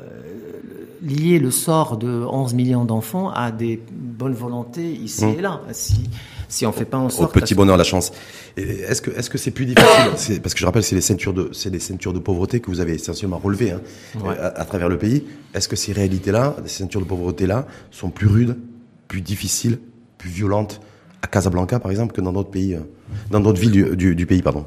[1.03, 5.35] lier le sort de 11 millions d'enfants à des bonnes volontés ici mmh.
[5.37, 5.61] et là.
[5.71, 6.09] Si,
[6.47, 7.35] si on fait pas en sorte.
[7.35, 8.11] Au petit bonheur, la chance.
[8.57, 11.49] Est-ce que est-ce que c'est plus difficile Parce que je rappelle, c'est les ceintures de
[11.51, 13.81] c'est les ceintures de pauvreté que vous avez essentiellement relevées hein,
[14.41, 15.25] à, travers le pays.
[15.53, 18.57] Est-ce que ces réalités-là, ces ceintures de pauvreté-là, sont plus rudes,
[19.07, 19.79] plus difficiles,
[20.17, 20.81] plus violentes
[21.25, 22.81] à Casablanca, par exemple, que dans d'autres pays, euh,
[23.31, 24.63] dans d'autres villes du, pays, pardon.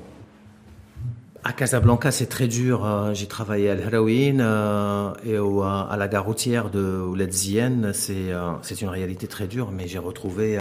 [1.45, 2.85] À Casablanca, c'est très dur.
[2.85, 7.93] Euh, j'ai travaillé à l'Héroïne euh, et à la gare routière de Ouledzienne.
[7.95, 10.59] C'est c'est une réalité très dure, mais j'ai retrouvé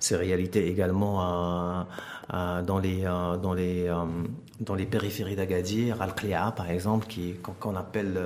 [0.00, 1.86] ces réalités également
[2.32, 3.02] dans les
[3.42, 3.92] dans les
[4.60, 8.18] dans les périphéries d'Agadir, Al-Qli'a par exemple, qui qu'on appelle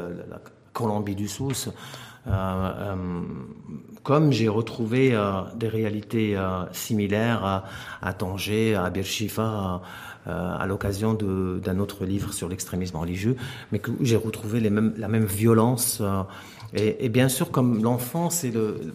[0.73, 1.71] Colombie du Sousse.
[4.03, 5.19] Comme j'ai retrouvé
[5.57, 6.37] des réalités
[6.73, 7.65] similaires
[8.03, 9.81] à, Tanger, à Bershifa,
[10.27, 13.37] à l'occasion d'un autre livre sur l'extrémisme religieux,
[13.73, 14.71] mais que j'ai retrouvé la
[15.09, 16.03] même violence
[16.73, 18.95] et, bien sûr, comme l'enfant, c'est le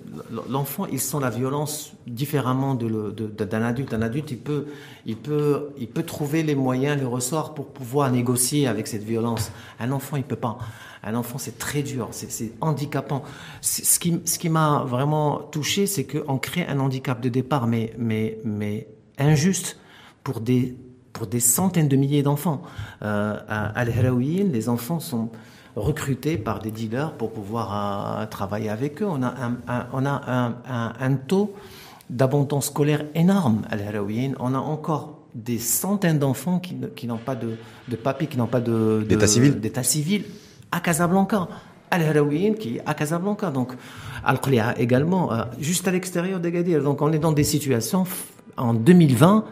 [0.50, 3.94] l'enfant, il sent la violence différemment de d'un adulte.
[3.94, 4.68] Un adulte, il peut,
[5.06, 9.52] il peut, il peut trouver les moyens, les ressorts pour pouvoir négocier avec cette violence.
[9.82, 10.58] Un enfant, il peut pas.
[11.06, 13.24] Un enfant, c'est très dur, c'est handicapant.
[13.62, 17.94] Ce qui, ce qui m'a vraiment touché, c'est qu'on crée un handicap de départ, mais,
[17.98, 18.88] mais, mais
[19.20, 19.78] injuste
[20.24, 20.76] pour des,
[21.13, 22.63] pour des centaines de milliers d'enfants.
[23.04, 25.30] Euh, à Al-Haraouin, les enfants sont
[25.76, 29.08] recrutés par des dealers pour pouvoir euh, travailler avec eux.
[29.08, 31.54] On a un, on a un, un, taux
[32.10, 34.36] d'abandon scolaire énorme à l'héroïne.
[34.39, 37.58] On a encore des centaines d'enfants qui, qui n'ont pas de,
[37.89, 39.60] de papier, qui n'ont pas de, d'état civil.
[39.60, 40.24] d'état civil
[40.71, 41.47] à Casablanca.
[41.97, 43.49] L'héroïne qui est à Casablanca.
[43.51, 43.71] Donc,
[44.23, 46.84] Al-Qli'a également, euh, juste à l'extérieur d'Agadir.
[46.84, 48.06] Donc, on est dans des situations
[48.58, 49.45] en 2020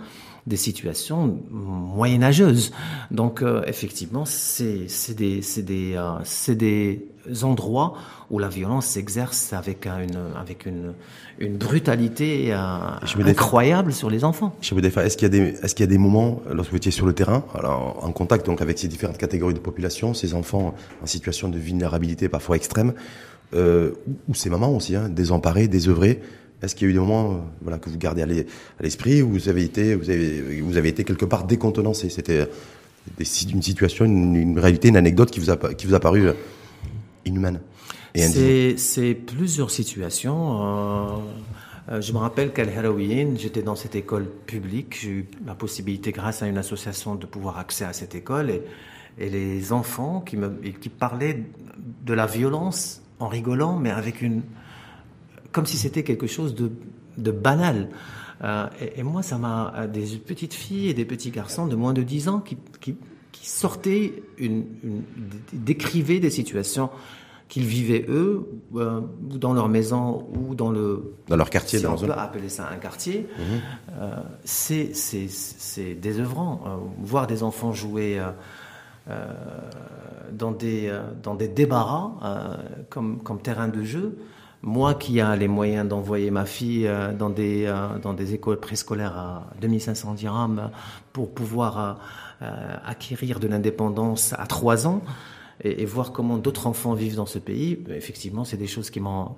[0.46, 2.72] des situations moyenâgeuses.
[3.12, 7.08] Donc euh, effectivement, c'est des, des, euh, des
[7.44, 7.94] endroits
[8.30, 10.94] où la violence s'exerce avec une, avec une,
[11.40, 12.58] une brutalité euh,
[13.26, 14.54] incroyable sur les enfants.
[14.62, 17.06] Est-ce qu'il y, a des, est qu'il y a des moments, lorsque vous étiez sur
[17.06, 21.06] le terrain, alors, en contact donc avec ces différentes catégories de population, ces enfants en
[21.06, 22.94] situation de vulnérabilité parfois extrême,
[23.56, 26.22] ou ces mamans aussi, hein, désemparées, désœuvrées,
[26.64, 29.32] est-ce qu'il y a eu des moments euh, voilà, que vous gardez à l'esprit où
[29.32, 32.10] vous avez été, vous avez, vous avez été quelque part décontenancé?
[32.10, 32.48] C'était
[33.52, 36.34] une situation, une, réalité, une anecdote qui vous a, qui vous a paru euh,
[37.26, 37.60] inhumaine
[38.16, 41.20] C'est plusieurs situations.
[41.92, 44.98] Euh, je me rappelle qu'à Halloween, j'étais dans cette école publique.
[45.02, 48.50] J'ai eu la possibilité, grâce à une association, de pouvoir accéder à cette école.
[48.50, 48.62] Et,
[49.20, 51.44] et les enfants qui, me, qui parlaient
[52.06, 54.44] de la violence en rigolant, mais avec une,
[55.54, 56.72] comme si c'était quelque chose de,
[57.18, 57.90] de banal.
[58.44, 61.94] Euh, et, moi, ça m'a euh, des petites filles et des petits garçons de moins
[61.94, 62.98] de 10 ans qui, qui,
[63.32, 65.04] qui sortaient, une, une,
[65.54, 66.90] décrivaient des situations
[67.48, 71.14] qu'ils vivaient eux, euh, dans leur maison, ou dans le...
[71.28, 73.28] Dans leur quartier, si dans on peut appeler ça un quartier.
[73.38, 73.44] Mhm.
[74.02, 76.82] Euh, c'est désœuvrant.
[77.00, 78.20] Voir des enfants jouer
[80.32, 82.58] dans, des, dans des débarras
[82.90, 84.18] comme, comme terrain de jeu,
[84.64, 88.60] moi qui a les moyens d'envoyer ma fille euh, dans des, euh, dans des écoles
[88.60, 90.72] préscolaires à 2500 dirhams
[91.12, 92.00] pour pouvoir
[92.42, 95.02] euh, acquérir de l'indépendance à 3 ans
[95.64, 99.36] et, voir comment d'autres enfants vivent dans ce pays, effectivement, c'est des choses qui m'ont,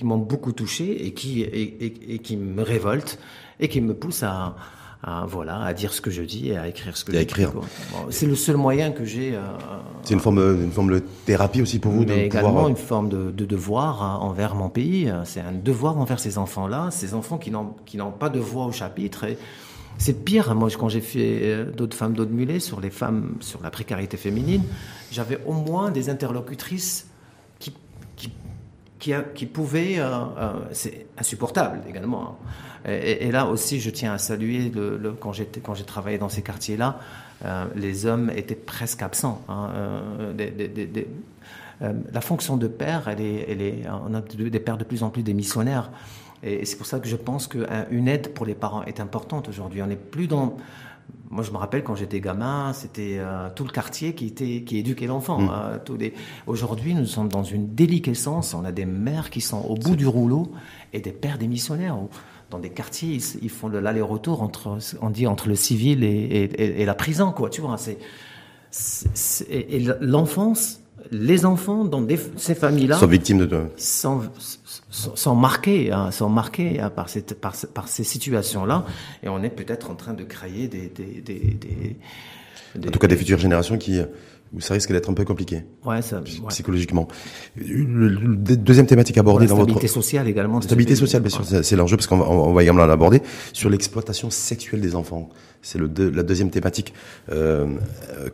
[0.00, 3.18] beaucoup touché et qui me révoltent
[3.60, 4.56] et qui me poussent à,
[5.02, 7.20] à, voilà, à dire ce que je dis et à écrire ce que et je
[7.20, 7.52] écrire.
[8.10, 9.34] c'est le seul moyen que j'ai.
[9.34, 9.40] Euh,
[10.02, 12.00] c'est une forme, une forme de thérapie aussi pour vous.
[12.00, 12.68] Mais de également pouvoir...
[12.68, 15.12] une forme de, de devoir hein, envers mon pays.
[15.24, 19.24] C'est un devoir envers ces enfants-là, ces enfants qui n'ont pas de voix au chapitre.
[19.24, 19.38] Et
[19.98, 20.54] c'est pire.
[20.54, 24.16] Moi, quand j'ai fait euh, d'autres femmes d'autres mulets sur les femmes, sur la précarité
[24.16, 24.62] féminine,
[25.10, 27.06] j'avais au moins des interlocutrices
[29.02, 29.98] qui, qui pouvaient.
[29.98, 32.38] Euh, euh, c'est insupportable également.
[32.86, 34.72] Hein et, là aussi, je tiens à saluer
[35.20, 36.98] quand j'ai travaillé dans ces quartiers-là,
[37.44, 39.40] euh, les hommes étaient presque absents.
[39.48, 39.70] Hein,
[41.80, 45.34] la fonction de père, elle est, on a des pères de plus en plus des
[45.34, 45.90] missionnaires.
[46.42, 49.80] Et c'est pour ça que je pense qu'une aide pour les parents est importante aujourd'hui.
[49.80, 50.56] On n'est plus dans
[51.30, 54.76] moi, je me rappelle quand j'étais gamin, c'était euh, tout le quartier qui était qui
[54.76, 55.40] éduquait l'enfant.
[55.40, 55.80] Mm.
[55.98, 56.12] Les...
[56.46, 58.52] Aujourd'hui, nous sommes dans une déliquescence.
[58.52, 60.52] On a des mères qui sont au bout du rouleau
[60.92, 61.96] et des pères démissionnaires
[62.52, 67.32] dans des quartiers, ils, font l'aller-retour entre, on dit entre le civil et, la prison,
[67.32, 67.48] quoi.
[67.48, 67.96] Tu vois, c'est,
[69.50, 74.22] et, l'enfance, les enfants dans ces familles-là sont victimes de sont,
[74.90, 78.84] sont, marqués, hein, sont marqués hein, par, cette, par, par ces situations-là,
[79.22, 81.96] et on est peut-être en train de créer des, des, des,
[82.76, 84.00] en tout cas des futures générations qui
[84.58, 85.64] ça risque d'être un peu compliqué.
[85.84, 87.08] Ouais, ça, psychologiquement.
[87.56, 90.60] Le, deuxième thématique abordée dans votre stabilité sociale également.
[90.60, 94.30] Stabilité sociale, bien sûr, c'est l'enjeu parce qu'on va, on va également l'aborder sur l'exploitation
[94.30, 95.30] sexuelle des enfants.
[95.62, 96.92] C'est le la deuxième thématique
[97.30, 97.66] euh,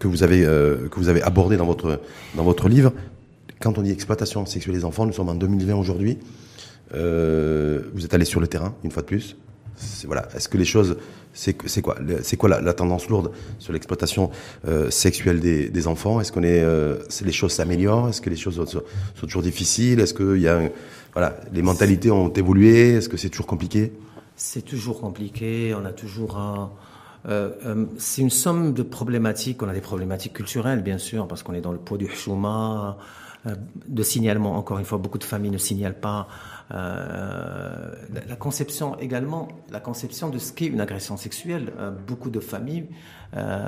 [0.01, 2.01] que vous avez euh, que vous avez abordée dans votre
[2.35, 2.93] dans votre livre.
[3.61, 6.19] Quand on dit exploitation sexuelle des enfants, nous sommes en 2020 aujourd'hui.
[6.95, 9.37] Euh, vous êtes allé sur le terrain une fois de plus.
[10.35, 10.97] Est-ce que les choses
[11.39, 11.97] c'est quoi?
[12.49, 14.31] La, tendance lourde sur l'exploitation
[14.67, 16.21] euh, sexuelle des, enfants?
[16.21, 18.09] Est-ce qu'on euh, les choses s'améliorent?
[18.09, 18.83] Est-ce que les choses sont,
[19.21, 20.01] toujours difficiles?
[20.01, 20.39] Est-ce que
[21.53, 22.95] les mentalités ont évolué?
[22.95, 23.93] Est-ce que c'est toujours compliqué?
[24.37, 25.75] C'est toujours compliqué.
[25.81, 26.39] On a toujours
[27.29, 29.63] euh, c'est une somme de problématiques.
[29.63, 32.97] On a des problématiques culturelles, bien sûr, parce qu'on est dans le poids du chouma.
[33.87, 34.57] de signalement.
[34.57, 36.27] Encore une fois, beaucoup de familles ne signalent pas
[36.75, 37.95] euh,
[38.29, 41.73] la conception également, la conception de ce qu'est une agression sexuelle.
[41.79, 42.89] Euh, beaucoup de familles
[43.37, 43.61] euh,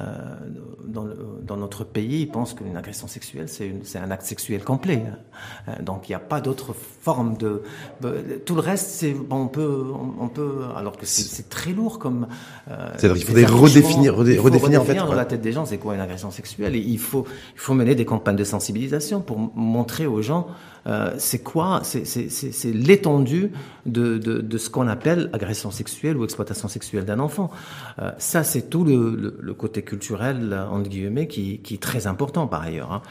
[0.87, 1.07] dans,
[1.43, 5.05] dans, notre pays pensent qu'une agression sexuelle, c'est un acte sexuel complet.
[5.69, 7.63] Euh, donc il n'y a pas d'autre forme de...
[8.47, 9.85] Tout le reste, c'est bon, on peut,
[10.19, 12.27] on, peut, alors que c'est très lourd comme...
[12.71, 14.95] Euh, C'est-à-dire qu'il faudrait redéfinir, redéfinir, redéfinir, en fait.
[14.95, 16.75] dans la tête des gens, c'est quoi une agression sexuelle?
[16.75, 20.47] Et il faut, il faut mener des campagnes de sensibilisation pour montrer aux gens
[20.87, 23.51] euh, c'est quoi C'est l'étendue
[23.87, 27.51] de, de, de, ce qu'on appelle agression sexuelle ou exploitation sexuelle d'un enfant.
[27.99, 32.47] Euh, ça, c'est tout le, le, côté culturel, entre guillemets, qui, qui, est très important
[32.47, 32.93] par ailleurs.
[32.93, 33.03] Hein.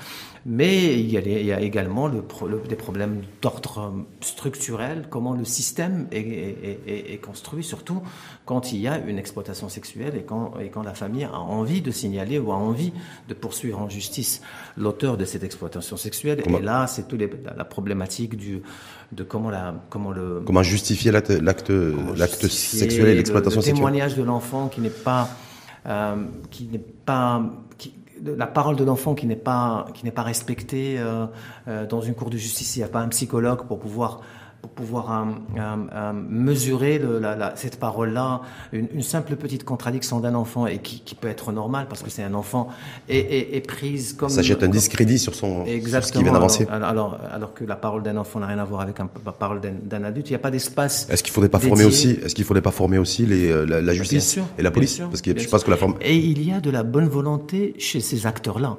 [0.45, 2.23] Mais il y a, il y a également le,
[2.67, 8.01] des problèmes d'ordre structurel, comment le système est, est, est, est, construit, surtout
[8.45, 11.81] quand il y a une exploitation sexuelle et quand, et quand la famille a envie
[11.81, 12.93] de signaler ou a envie
[13.27, 14.41] de poursuivre en justice
[14.77, 16.41] l'auteur de cette exploitation sexuelle.
[16.45, 18.61] Et là, c'est toute la problématique du,
[19.11, 20.41] de comment, la, comment le...
[20.45, 21.71] Comment justifier l'acte, l'acte
[22.47, 23.73] sexuel et l'exploitation sexuelle.
[23.73, 25.29] Le témoignage de l'enfant qui n'est pas...
[25.85, 26.15] Euh,
[26.51, 27.41] qui n'est pas
[27.77, 27.93] qui,
[28.23, 31.25] la parole de l'enfant qui n'est pas qui n'est pas respectée euh,
[31.67, 32.75] euh, dans une cour de justice.
[32.75, 34.21] Il n'y a pas un psychologue pour pouvoir
[34.61, 35.25] pour pouvoir euh,
[35.57, 38.41] euh, euh, mesurer le, la, la, cette parole-là,
[38.73, 42.09] une, une, simple petite contradiction d'un enfant et qui, qui, peut être normale parce que
[42.09, 42.67] c'est un enfant
[43.07, 46.67] est, est, prise comme ça jette un discrédit sur son sur ce qui vient d'avancer.
[46.69, 49.61] Alors, alors, que la parole d'un enfant n'a rien à voir avec un, la parole
[49.61, 51.07] d'un adulte, il n'y a pas d'espace.
[51.09, 53.93] Est-ce qu'il faudrait pas former aussi Est-ce qu'il faudrait pas former aussi les la, la
[53.93, 54.95] justice et la police?
[54.95, 57.07] sûr, Parce que je pense que la forme et il y a de la bonne
[57.07, 58.77] volonté chez ces acteurs-là.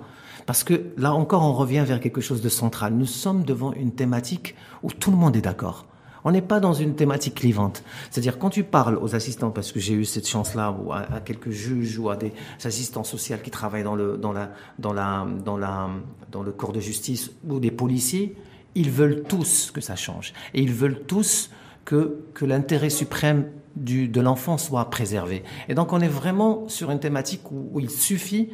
[0.50, 2.92] Parce que là encore, on revient vers quelque chose de central.
[2.92, 5.86] Nous sommes devant une thématique où tout le monde est d'accord.
[6.24, 7.84] On n'est pas dans une thématique clivante.
[8.10, 11.50] C'est-à-dire quand tu parles aux assistants, parce que j'ai eu cette chance-là, ou à, quelques
[11.50, 12.32] juges ou à des
[12.64, 15.88] assistants sociaux qui travaillent dans le dans la dans la
[16.32, 18.34] dans le corps de justice ou des policiers,
[18.74, 21.52] ils veulent tous que ça change et ils veulent tous
[21.84, 23.44] que que l'intérêt suprême
[23.76, 25.44] du, de l'enfant soit préservé.
[25.68, 28.50] Et donc on est vraiment sur une thématique où il suffit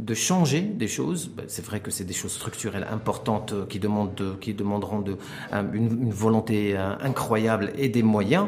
[0.00, 1.30] de changer des choses.
[1.34, 5.16] Ben, c'est vrai que c'est des choses structurelles importantes euh, qui, demandent qui demanderont de,
[5.72, 8.46] une, volonté euh, incroyable et des moyens.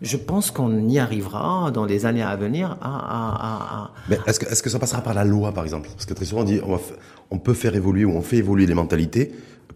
[0.00, 2.76] Je pense qu'on y arrivera dans les années à venir.
[2.82, 3.92] À,
[4.26, 5.88] est-ce que, est-ce que ça passera par la loi, par exemple?
[5.92, 6.80] Parce que très souvent on dit on,
[7.30, 9.32] on peut faire évoluer ou on fait évoluer les mentalités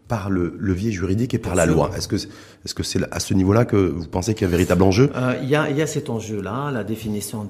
[0.08, 1.90] par le levier juridique et par la loi.
[1.96, 4.50] Est-ce que est-ce que c'est à ce niveau-là que vous pensez qu'il y a un
[4.50, 5.10] véritable enjeu?
[5.14, 6.70] Euh, Il y, a, y a cet enjeu-là.
[6.72, 7.46] La définition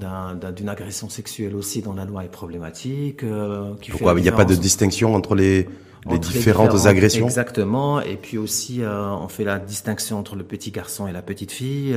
[0.55, 3.23] d'une agression sexuelle aussi dans la loi est problématique.
[3.23, 5.67] Euh, Pourquoi il n'y a pas de distinction entre les
[6.09, 7.25] les différentes, agressions?
[7.25, 7.99] Exactement.
[8.01, 11.51] Et puis aussi, euh, on fait la distinction entre le petit garçon et la petite
[11.51, 11.95] fille.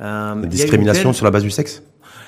[0.00, 1.82] Euh, la discrimination sur la base du sexe?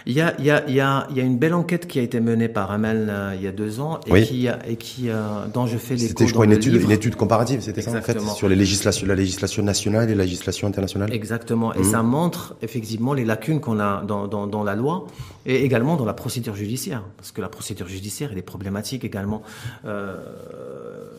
[0.07, 1.87] Il y a, il y a, il y a, il y a une belle enquête
[1.87, 4.77] qui a été menée par Amel euh, il y a deux ans et qui, et
[4.77, 7.81] qui, euh, dont je fais les C'était, je crois, une étude, une étude comparative, c'était
[7.81, 11.13] ça en fait, sur les législations, la législation nationale et la législation internationale.
[11.13, 11.73] Exactement.
[11.73, 11.85] Et mhm.
[11.85, 15.07] ça montre effectivement les lacunes qu'on a dans, dans, dans, la loi
[15.47, 19.43] et également dans la procédure judiciaire, parce que la procédure judiciaire elle est problématique également.
[19.87, 20.17] Euh,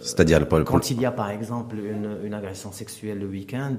[0.01, 3.77] C'est-à-dire quand il y a par exemple une, une agression sexuelle le week-end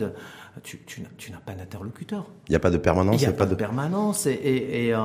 [0.62, 2.27] tu, tu, n'as pas d'interlocuteur.
[2.49, 3.21] Il n'y a pas de permanence.
[3.21, 4.27] Il n'y a, pas, de, permanence.
[4.27, 4.95] Et, euh,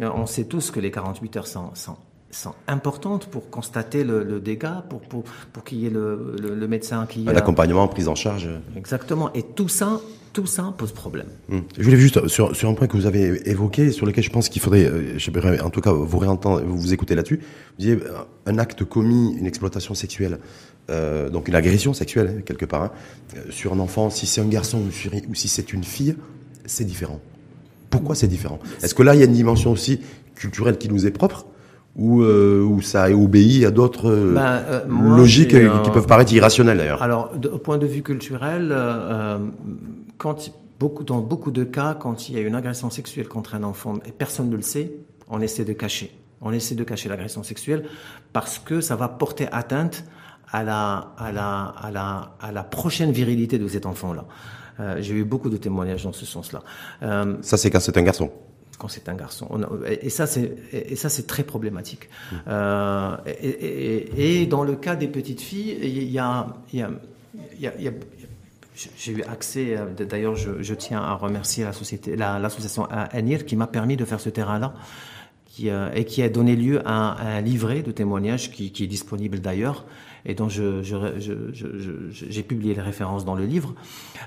[0.00, 1.96] on sait tous que les 48 heures sont, sont,
[2.30, 7.06] sont importantes pour constater le, dégât, pour, pour, pour qu'il y ait le, le, médecin
[7.06, 7.24] qui...
[7.24, 8.48] L'accompagnement, prise en charge.
[8.76, 9.32] Exactement.
[9.34, 10.00] Et tout ça,
[10.32, 11.28] tout ça pose problème.
[11.50, 11.62] Hum.
[11.78, 14.48] Je voulais juste, sur, sur un point que vous avez évoqué, sur lequel je pense
[14.48, 18.18] qu'il faudrait, euh, en tout cas, vous réentendre, vous, vous écouter là-dessus, vous disiez, euh,
[18.46, 20.40] un acte commis, une exploitation sexuelle,
[20.90, 22.90] euh, donc une agression sexuelle, hein, quelque part, hein,
[23.50, 24.82] sur un enfant, si c'est un garçon
[25.28, 26.16] ou si c'est une fille,
[26.66, 27.20] c'est différent.
[27.94, 28.58] Pourquoi c'est différent?
[28.82, 30.00] Est-ce que là, il y a une dimension aussi
[30.34, 31.46] culturelle qui nous est propre?
[31.96, 34.84] Ou, euh, ça obéit à d'autres ben, euh,
[35.16, 37.02] logiques qui peuvent paraître irrationnelles d'ailleurs?
[37.02, 39.38] Alors, au point de vue culturel, euh,
[40.18, 43.62] quand beaucoup, dans beaucoup de cas, quand il y a une agression sexuelle contre un
[43.62, 44.92] enfant et personne ne le sait,
[45.28, 46.10] on essaie de cacher.
[46.40, 47.84] On essaie de cacher l'agression sexuelle
[48.32, 50.04] parce que ça va porter atteinte
[50.50, 54.24] à la, à la, à la, à la prochaine virilité de cet enfant-là.
[54.80, 56.62] Euh, J'ai eu beaucoup de témoignages dans ce sens-là.
[57.02, 58.30] Euh, ça, c'est quand c'est un garçon
[58.76, 59.48] quand c'est un garçon.
[60.02, 62.08] et ça, c'est et ça, c'est très problématique.
[62.10, 62.36] Mmh.
[62.48, 66.90] Euh, et, et, et, dans le cas des petites filles, il y a, y a,
[67.58, 67.92] y a, il y a
[68.96, 73.54] j'ai eu accès, d'ailleurs je, je, tiens à remercier la société, l'association la, ANIR qui
[73.54, 74.74] m'a permis de faire ce terrain-là
[75.46, 78.84] qui, euh, et qui a donné lieu à, à un livret de témoignages qui, qui
[78.84, 79.84] est disponible d'ailleurs
[80.26, 80.82] et dont je,
[82.12, 83.74] j'ai publié les références dans le livre.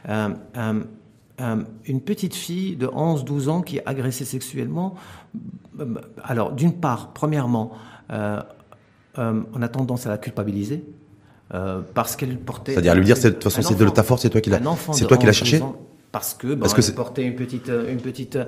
[0.07, 0.83] Euh, euh,
[1.39, 4.95] euh, une petite fille de 11-12 ans qui est agressée sexuellement.
[6.23, 7.73] Alors, d'une part, premièrement,
[8.09, 10.83] on a tendance à la culpabiliser
[11.93, 12.73] parce qu'elle portait.
[12.73, 14.59] C'est-à-dire lui dire, de toute façon, c'est de ta force, c'est toi qui l'as,
[14.93, 15.61] c'est toi qui l'as cherché.
[16.11, 18.39] parce que, bon, que elle portait une petite, une petite,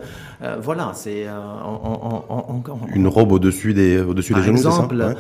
[0.60, 1.28] voilà, c'est
[2.96, 5.16] une robe au-dessus des, au-dessus des genoux, c'est ça ouais.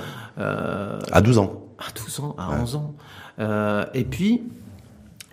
[1.12, 1.69] À 12 ans.
[1.80, 2.96] À 12 ans, à 11 ans.
[3.94, 4.44] et puis,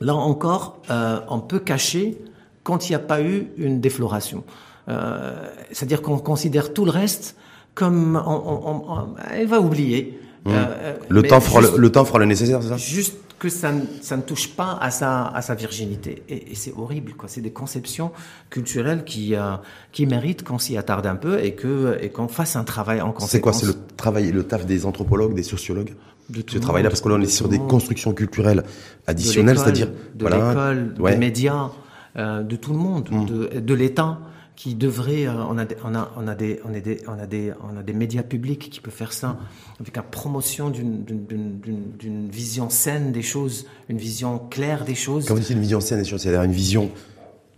[0.01, 0.81] là encore,
[1.29, 2.19] on peut cacher
[2.63, 4.43] quand il n'y a pas eu une défloration.
[4.89, 5.35] Euh,
[5.73, 7.37] c'est-à-dire qu'on considère tout le reste
[7.75, 10.19] comme on, elle va oublier.
[10.45, 10.51] Mmh.
[10.51, 12.77] Euh, le, temps fera le, temps fera le nécessaire, c'est ça?
[12.77, 16.23] Juste que ça ne, ça ne touche pas à sa, à sa virginité.
[16.29, 17.29] Et, c'est horrible, quoi.
[17.29, 18.11] C'est des conceptions
[18.49, 19.57] culturelles qui, euh,
[19.93, 23.13] qui méritent qu'on s'y attarde un peu et que et qu'on fasse un travail en
[23.13, 23.31] conséquence.
[23.31, 25.95] C'est quoi C'est le travail, le taf des anthropologues, des sociologues?
[26.31, 28.65] De ce travail-là, parce que là on est sur des constructions culturelles
[29.07, 31.71] additionnelles, c'est-à-dire de l'école, des médias,
[32.17, 33.27] euh, de tout le monde, mmh.
[33.27, 34.19] de, de l'État
[34.57, 37.27] qui devrait, euh, on, a, on, a, on, a des, on, a des, on, a
[37.27, 39.37] des, on a des médias publics qui peuvent faire ça,
[39.79, 45.27] avec la promotion d'une vision saine des choses, une vision claire des choses.
[45.27, 46.91] Quand vous dites une vision saine des choses, c'est-à-dire une vision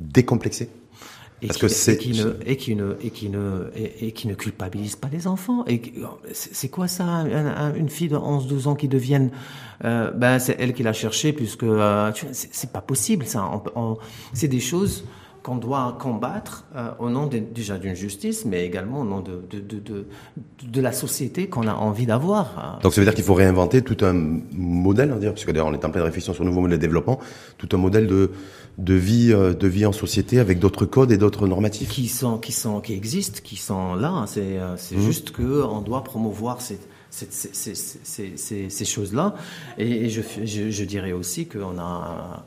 [0.01, 0.71] décomplexée
[1.41, 4.27] et Parce qui, que c'est qui ne et qui ne et qui ne et, qui
[4.27, 5.65] ne culpabilise pas les enfants.
[5.67, 5.81] Et
[6.33, 7.25] c'est quoi ça
[7.77, 9.31] Une fille de 11-12 ans qui devienne
[9.85, 13.49] euh, ben c'est elle qui l'a cherché puisque euh, c'est pas possible ça.
[14.33, 15.05] c'est des choses
[15.43, 19.61] qu'on doit combattre euh, au nom déjà d'une justice, mais également au nom de, de,
[19.61, 20.07] de,
[20.63, 22.79] de, la société qu'on a envie d'avoir.
[22.83, 24.13] Donc ça veut dire qu'il faut réinventer tout un
[24.53, 26.83] modèle, dire, parce que d'ailleurs on est en pleine réflexion sur le nouveau modèle de
[26.83, 27.19] développement,
[27.57, 28.31] tout un modèle de,
[28.79, 31.89] de vie, euh, de vie en société avec d'autres codes et d'autres normatifs.
[31.89, 34.25] Qui sont, qui sont, qui existent, qui sont là.
[34.27, 35.01] C'est, euh, mmh.
[35.01, 36.79] juste que on doit promouvoir ces,
[37.11, 39.35] ces, ces, ces choses-là.
[39.79, 42.45] Et, je, je, je, dirais aussi qu'on a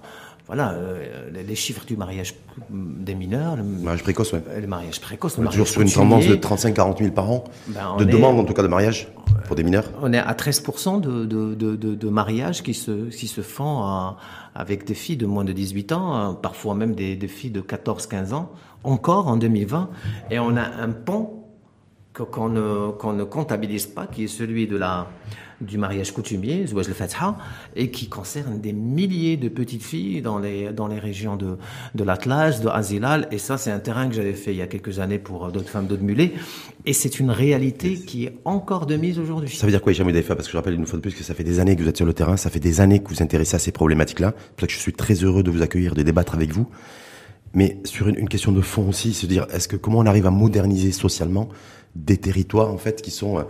[0.52, 2.36] voilà, euh, les chiffres du mariage
[2.70, 3.56] des mineurs.
[3.56, 4.40] Le mariage précoce, oui.
[4.60, 5.36] Le mariage précoce.
[5.36, 8.62] Toujours sur une tendance de 35-40 000 par an, ben, de demande en tout cas
[8.62, 9.08] de mariage
[9.46, 9.86] pour des mineurs.
[10.02, 14.14] On est à 13% de, de, de, de, mariages qui se, qui se font
[14.54, 17.62] avec des filles de moins de 18 ans, hein, parfois même des, des filles de
[17.62, 18.52] 14-15 ans,
[18.84, 19.90] encore en 2020.
[20.32, 21.46] Et on a un pont
[22.14, 25.08] qu'on ne, qu'on ne comptabilise pas, qui est celui de la
[25.62, 27.38] du mariage coutumier, Zouaj le Fatha,
[27.76, 31.58] et qui concerne des milliers de petites filles dans les, dans les régions de,
[31.96, 33.28] de l'Atlas, de Azilal.
[33.32, 35.70] Et ça, c'est un terrain que j'avais fait il y a quelques années pour d'autres
[35.70, 36.34] femmes d'autres mulets.
[36.86, 39.50] Et c'est une réalité qui est encore de mise aujourd'hui.
[39.56, 41.24] Ça veut dire quoi, Hicham Daifa Parce que je rappelle une fois de plus que
[41.24, 43.10] ça fait des années que vous êtes sur le terrain, ça fait des années que
[43.10, 44.34] vous vous intéressez à ces problématiques-là.
[44.60, 46.68] C'est que je suis très heureux de vous accueillir, de débattre avec vous.
[47.54, 50.26] Mais sur une, une question de fond aussi, se dire, est-ce que comment on arrive
[50.26, 51.50] à moderniser socialement
[51.96, 53.44] des territoires, en fait, qui sont, euh, euh,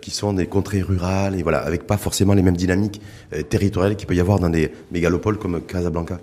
[0.00, 3.00] qui sont des contrées rurales et voilà, avec pas forcément les mêmes dynamiques
[3.32, 6.20] euh, territoriales qu'il peut y avoir dans des mégalopoles comme Casablanca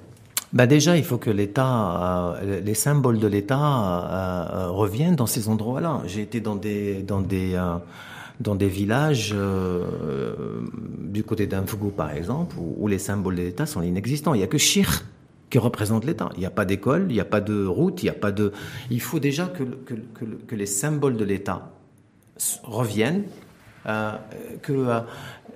[0.51, 6.01] bah déjà, il faut que l'État, euh, les symboles de l'État reviennent dans ces endroits-là.
[6.07, 7.55] J'ai été dans des dans des
[8.39, 9.35] dans des villages
[10.97, 14.33] du côté d'Infougou, par exemple, où, les symboles de l'État sont inexistants.
[14.33, 15.03] Il y a que Chir
[15.49, 16.29] qui représente l'État.
[16.35, 18.31] Il n'y a pas d'école, il n'y a pas de route, il n'y a pas
[18.31, 18.51] de.
[18.89, 19.95] Il faut déjà que, que,
[20.47, 21.71] que, les symboles de l'État
[22.63, 23.48] reviennent euh,
[23.85, 24.99] que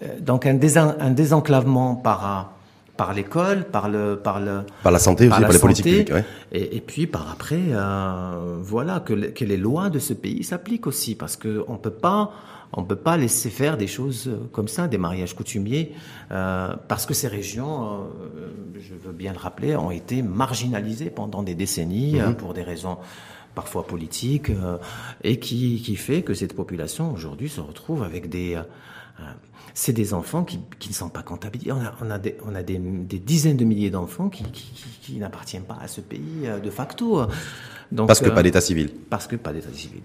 [0.03, 0.57] euh, donc un,
[0.99, 2.53] un, désenclavement par
[2.97, 6.25] par l'école, par le par le par la santé par, aussi, par les politiques publiques,
[6.51, 10.87] et, et, puis par après, euh, voilà que, que les lois de ce pays s'appliquent
[10.87, 12.31] aussi, parce que on peut pas
[12.75, 15.93] on peut pas laisser faire des choses comme ça, des mariages coutumiers,
[16.31, 18.47] euh, parce que ces régions, euh,
[18.79, 22.33] je veux bien le rappeler, ont été marginalisées pendant des décennies mm-hmm.
[22.33, 22.97] pour des raisons
[23.55, 24.77] parfois politique, euh,
[25.23, 28.55] et qui, qui, fait que cette population aujourd'hui se retrouve avec des...
[28.55, 28.61] Euh,
[29.19, 29.23] euh,
[29.75, 31.71] c'est des enfants qui, qui, ne sont pas comptabilisés.
[31.71, 34.43] On a, on a, des, on a des, des dizaines de milliers d'enfants qui,
[35.01, 37.21] qui, n'appartiennent pas à ce pays de facto.
[37.91, 38.91] Donc, parce que pas d'état civil.
[39.09, 40.01] Parce que pas d'état civil.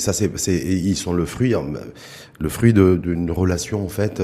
[0.00, 1.54] Ça, c'est, c'est, ils sont le fruit,
[2.40, 4.20] le fruit d'une relation en fait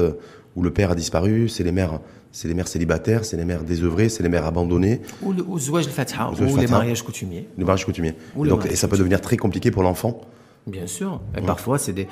[0.56, 1.48] où le père a disparu.
[1.48, 2.00] C'est les mères
[2.32, 5.00] c'est les mères célibataires, c'est les mères désœuvrées, c'est les mères abandonnées.
[5.22, 7.48] Ou le zouaj fatha, ou, les mariages coutumiers.
[7.58, 8.14] Les mariages coutumiers.
[8.36, 10.20] Donc, et ça peut devenir très compliqué pour l'enfant.
[10.66, 11.20] Bien sûr.
[11.36, 12.06] Et parfois, c'est des.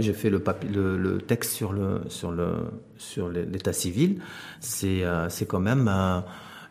[0.00, 0.42] J'ai fait le,
[0.72, 2.54] le, le, texte sur le sur le
[2.96, 4.20] sur l'état civil.
[4.60, 5.88] C'est euh, c'est quand même.
[5.88, 6.20] Euh,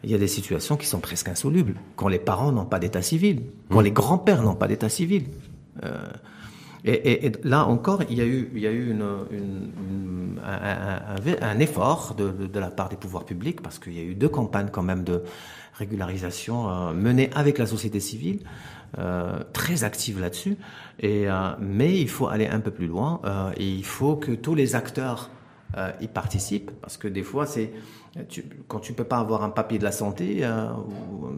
[0.04, 3.02] il y a des situations qui sont presque insolubles quand les parents n'ont pas d'état
[3.02, 3.84] civil, quand mmh.
[3.84, 5.24] les grands-pères n'ont pas d'état civil.
[5.84, 6.06] Euh,
[6.86, 11.16] et, et, là encore, il y a eu, il y a eu une, une, un,
[11.42, 14.16] un, effort de, de, de, la part des pouvoirs publics, parce qu'il y a eu
[14.16, 15.24] deux campagnes quand même de
[15.74, 18.40] régularisation euh, menées avec la société civile,
[19.00, 20.58] euh, très active là-dessus.
[21.00, 23.22] Et euh, mais il faut aller un peu plus loin.
[23.26, 25.30] Euh, et il faut que tous les acteurs
[25.78, 27.72] euh, y participent parce que des fois c'est
[28.30, 31.30] tu, quand tu peux pas avoir un papier de la santé euh, ou euh,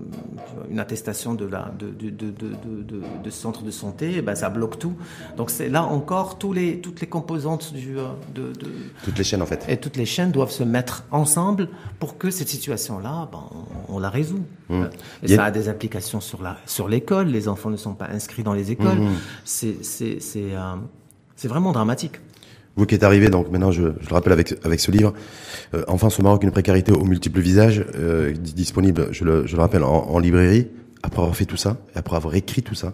[0.70, 4.78] une attestation de la de, de, de, de, de centre de santé, ben ça bloque
[4.78, 4.94] tout.
[5.38, 8.68] Donc c'est là encore tous les toutes les composantes du de, de,
[9.06, 9.66] toutes les chaînes en fait.
[9.70, 11.70] Et toutes les chaînes doivent se mettre ensemble
[12.00, 13.44] pour que cette situation là, ben,
[13.88, 14.44] on, la résout.
[14.68, 14.84] Mmh.
[15.24, 17.28] Et ça a des implications sur la sur l'école.
[17.28, 19.00] Les enfants ne sont pas inscrits dans les écoles.
[19.00, 19.16] Mmh.
[19.46, 20.52] C'est c'est c'est
[21.38, 22.20] c'est vraiment dramatique.
[22.76, 25.14] Vous qui êtes arrivé, donc maintenant je, le rappelle avec, avec ce livre,
[25.74, 29.62] euh, Enfance au Maroc, une précarité aux multiples visages, euh, disponible, je le, je le
[29.62, 30.68] rappelle, en, librairie.
[31.02, 32.94] Après avoir fait tout ça, après avoir écrit tout ça,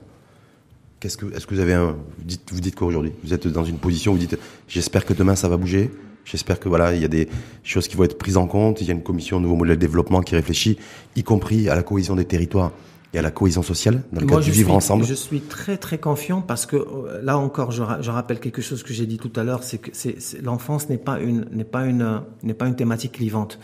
[0.99, 3.13] qu'est-ce que, est-ce que vous avez un, vous dites, vous dites quoi aujourd'hui?
[3.23, 5.89] Vous êtes dans une position où vous dites, j'espère que demain ça va bouger,
[6.25, 7.29] j'espère que voilà, il y a des
[7.63, 9.81] choses qui vont être prises en compte, il y a une commission nouveau modèle de
[9.81, 10.77] développement qui réfléchit,
[11.15, 12.71] y compris à la cohésion des territoires
[13.13, 15.97] et à la cohésion sociale dans le cadre du vivre ensemble Je suis très très
[15.97, 19.31] confiant parce que euh, là encore, je, je rappelle quelque chose que j'ai dit tout
[19.35, 19.91] à l'heure, c'est que
[20.41, 23.59] l'enfance n'est pas une n'est pas une n'est pas une thématique clivante.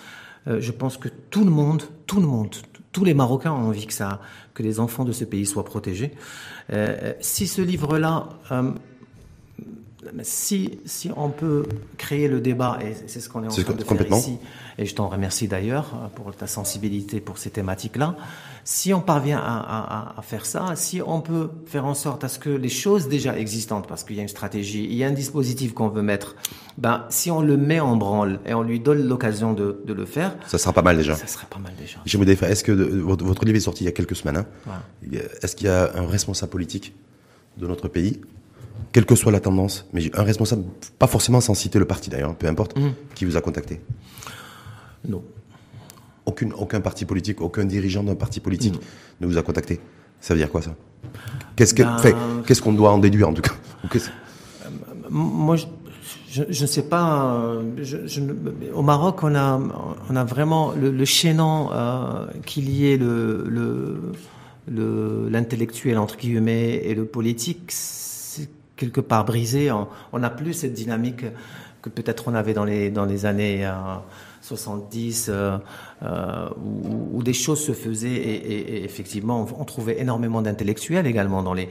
[0.47, 2.55] Euh, je pense que tout le monde, tout le monde,
[2.91, 4.21] tous les Marocains ont envie que ça,
[4.53, 6.11] que les enfants de ce pays soient protégés.
[6.73, 8.71] Euh, si ce livre-là euh,
[10.21, 11.63] si, si on peut
[11.97, 14.37] créer le débat, et c'est ce qu'on est en train de faire ici,
[14.77, 18.15] et je t'en remercie d'ailleurs pour ta sensibilité pour ces thématiques-là,
[18.63, 22.27] si on parvient à, à, à, faire ça, si on peut faire en sorte à
[22.27, 25.07] ce que les choses déjà existantes, parce qu'il y a une stratégie, il y a
[25.07, 26.35] un dispositif qu'on veut mettre,
[26.77, 30.05] ben, si on le met en branle et on lui donne l'occasion de, de, le
[30.05, 30.35] faire...
[30.47, 31.15] Ça sera pas mal déjà.
[31.15, 31.97] Ça sera pas mal déjà.
[32.05, 34.37] Je me défends, est-ce que votre, votre, livre est sorti il y a quelques semaines
[34.37, 34.45] hein
[35.41, 36.93] Est-ce qu'il y a un responsable politique
[37.57, 38.21] de notre pays
[38.91, 40.63] quelle que soit la tendance, mais un responsable,
[40.99, 42.89] pas forcément sans citer le parti d'ailleurs, peu importe, mmh.
[43.15, 43.81] qui vous a contacté
[45.07, 45.23] Non.
[46.25, 48.79] Aucune, aucun parti politique, aucun dirigeant d'un parti politique non.
[49.21, 49.79] ne vous a contacté
[50.19, 50.75] Ça veut dire quoi ça?
[51.55, 51.97] Qu'est-ce ben...
[52.45, 53.53] qu'est-ce qu'on doit en déduire en tout cas?
[55.09, 55.55] Moi,
[56.29, 57.61] je, ne sais pas.
[57.77, 58.21] Je, je,
[58.73, 59.59] au Maroc, on a,
[60.09, 63.45] on a vraiment le, le chaînon euh, qui liait le,
[64.67, 67.71] le, l'intellectuel entre guillemets et le politique
[68.77, 69.69] quelque part brisé.
[69.71, 71.25] On n'a plus cette dynamique
[71.81, 73.71] que peut-être on avait dans les, années euh,
[74.41, 75.57] 70, euh,
[76.03, 81.53] euh, où, où, des choses se faisaient et, effectivement, on, trouvait énormément d'intellectuels également dans
[81.53, 81.69] les,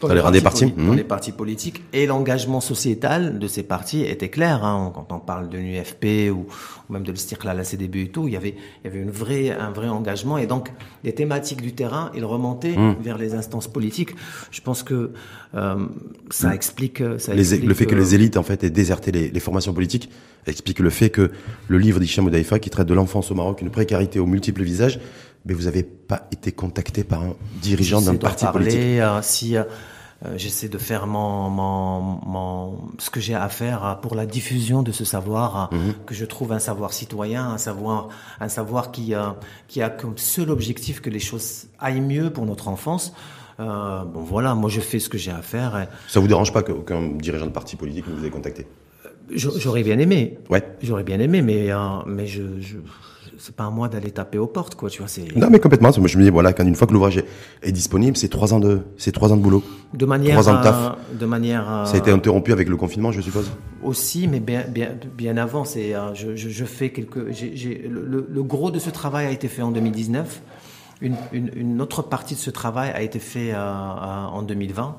[0.00, 0.96] dans, les, les partis, dans mmh.
[0.96, 4.64] les partis politiques et l'engagement sociétal de ces partis était clair.
[4.64, 6.46] Hein, quand on parle de l'UFP ou,
[6.88, 9.10] ou, même de l'Istiklal, la CDB et tout, il y avait, il y avait une
[9.10, 10.70] vraie, un vrai engagement et donc
[11.04, 12.96] les thématiques du terrain, ils remontaient mmh.
[13.00, 14.10] vers les instances politiques.
[14.50, 15.12] Je pense que
[15.54, 15.86] euh,
[16.30, 17.68] ça, explique, ça les, explique.
[17.68, 20.10] Le fait que les élites en fait aient déserté les, les formations politiques
[20.46, 21.30] explique le fait que
[21.68, 25.00] le livre d'Hicham Oudaïfa, qui traite de l'enfance au Maroc, une précarité aux multiples visages,
[25.46, 29.00] mais vous n'avez pas été contacté par un dirigeant d'un parti parler, politique.
[29.00, 29.64] Euh, si euh,
[30.36, 32.00] j'essaie de faire mon, mon,
[32.34, 36.04] mon ce que j'ai à faire pour la diffusion de ce savoir, -hmm.
[36.06, 38.08] que je trouve un savoir citoyen, un savoir,
[38.40, 39.30] un savoir qui, euh,
[39.68, 43.12] qui a comme seul objectif que les choses aillent mieux pour notre enfance.
[43.58, 45.72] Euh, bon voilà, moi je fais ce que j'ai à faire.
[45.80, 45.86] Et...
[46.08, 48.66] Ça vous dérange pas qu'aucun dirigeant de parti politique ne vous ait contacté?
[49.62, 50.38] J'aurais bien aimé.
[50.50, 50.62] Ouais.
[50.82, 52.76] J'aurais bien aimé, mais euh, mais je, je
[53.38, 54.90] c'est pas à moi d'aller taper aux portes, quoi.
[54.90, 55.34] Tu vois, c'est.
[55.36, 55.90] Non, mais complètement.
[55.92, 57.22] Je me dis, voilà, quand une fois que l'ouvrage
[57.62, 59.62] est, disponible, c'est trois ans de, c'est trois ans de boulot.
[59.94, 60.40] De manière.
[60.40, 60.96] Trois ans de taf.
[61.12, 61.84] de manière.
[61.86, 63.50] Ça a été interrompu avec le confinement, je suppose.
[63.82, 65.64] Aussi, mais bien, bien, bien avant.
[65.64, 67.32] C'est, euh, je, je, je, fais quelques.
[67.32, 70.42] J'ai, le, le, gros de ce travail a été fait en 2019.
[71.02, 74.96] Une, une, une autre partie de ce travail a été fait euh, en 2020.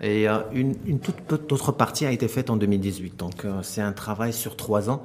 [0.00, 3.16] Et euh, une, une, toute autre partie a été faite en 2018.
[3.16, 5.02] Donc euh, c'est un travail sur trois ans,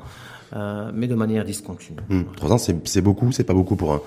[0.53, 1.97] euh, mais de manière discontinue.
[2.09, 2.21] Mmh.
[2.35, 4.01] Trois ans, c'est beaucoup, c'est pas beaucoup pour un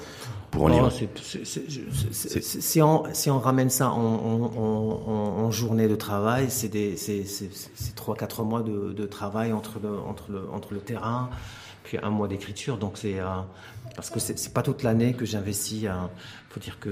[0.55, 0.93] pour un livre.
[1.33, 6.71] Si, on, si on ramène ça en, en, en, en journée de travail, c'est
[7.97, 11.29] trois quatre mois de, de, travail entre le, entre, le, entre le terrain
[11.83, 12.79] puis un mois d'écriture.
[12.79, 13.27] Donc c'est euh,
[13.95, 15.85] parce que c'est pas toute l'année que j'investis.
[15.85, 15.93] Euh,
[16.51, 16.91] faut dire que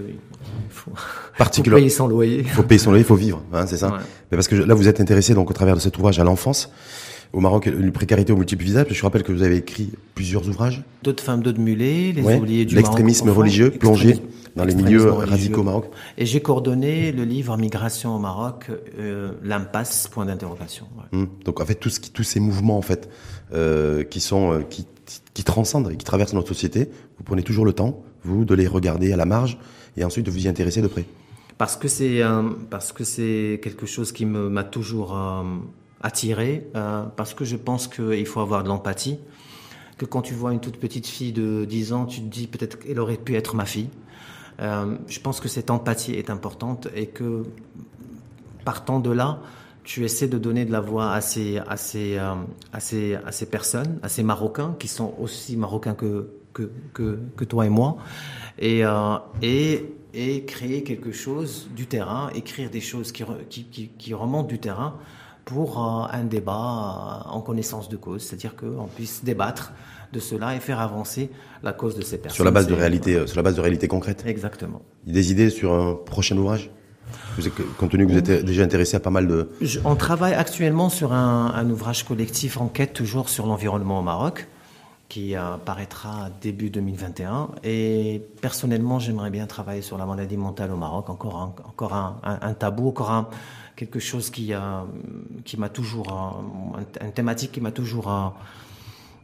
[0.69, 2.41] faut, faut payer son loyer.
[2.41, 3.91] Il faut payer son loyer, il faut vivre, hein, c'est ça.
[3.91, 3.99] Ouais.
[4.31, 6.71] Mais parce que là vous êtes intéressé donc au travers de cet ouvrage à l'enfance.
[7.33, 8.87] Au Maroc, une précarité aux multiples visages.
[8.91, 10.83] Je rappelle que vous avez écrit plusieurs ouvrages.
[11.03, 12.37] D'autres femmes, d'autres mulets, les ouais.
[12.37, 14.17] oubliés du L'extrémisme religieux plongé
[14.55, 15.87] dans les milieux radicaux au Maroc.
[16.19, 20.87] Et j'ai coordonné le livre Migration au Maroc, euh, l'impasse, point d'interrogation.
[20.97, 21.21] Ouais.
[21.21, 21.29] Hum.
[21.47, 23.09] Donc en fait, tout ce qui, tous ces mouvements en fait
[23.55, 24.87] euh, qui sont euh, qui,
[25.33, 28.67] qui transcendent et qui traversent notre société, vous prenez toujours le temps, vous, de les
[28.67, 29.59] regarder à la marge
[29.97, 31.07] et ensuite de vous y intéresser de près.
[31.57, 32.21] Parce que c'est
[32.71, 35.17] parce que c'est quelque chose qui m'a toujours
[36.03, 39.19] attiré, euh, parce que je pense qu'il faut avoir de l'empathie.
[39.99, 42.79] Que quand tu vois une toute petite fille de 10 ans, tu te dis peut-être
[42.79, 43.89] qu'elle aurait pu être ma fille.
[44.61, 47.45] Euh, je pense que cette empathie est importante et que
[48.65, 49.41] partant de là,
[49.85, 52.35] tu essaies de donner de la voix à ces, à ces, euh,
[52.73, 57.45] à ces, à ces personnes, à ces Marocains qui sont aussi Marocains que, que, que,
[57.45, 57.97] toi et moi,
[58.59, 58.83] et,
[59.41, 64.49] et, et créer quelque chose du terrain, écrire des choses qui, qui, qui, qui remontent
[64.49, 64.99] du terrain
[65.45, 69.73] pour euh, un débat euh, en connaissance de cause, c'est-à-dire qu'on puisse débattre
[70.13, 71.31] de cela et faire avancer
[71.63, 72.37] la cause de ces personnes.
[72.37, 74.25] Sur la base de réalité, euh, sur la base de réalité concrète.
[74.27, 74.83] Exactement.
[75.07, 76.71] Des idées sur un prochain ouvrage
[77.37, 79.51] vous êtes, compte tenu que vous êtes déjà intéressé à pas mal de...
[79.61, 84.49] Je, on travaille actuellement sur un, un, ouvrage collectif enquête toujours sur l'environnement au Maroc
[85.13, 87.49] qui euh, paraîtra début 2021.
[87.65, 92.19] Et personnellement, j'aimerais bien travailler sur la maladie mentale au Maroc, encore un, encore un,
[92.23, 93.29] un tabou, encore un,
[93.77, 94.59] quelque chose qui, euh,
[95.45, 96.43] qui m'a toujours,
[96.77, 98.29] euh, une thématique qui m'a toujours euh,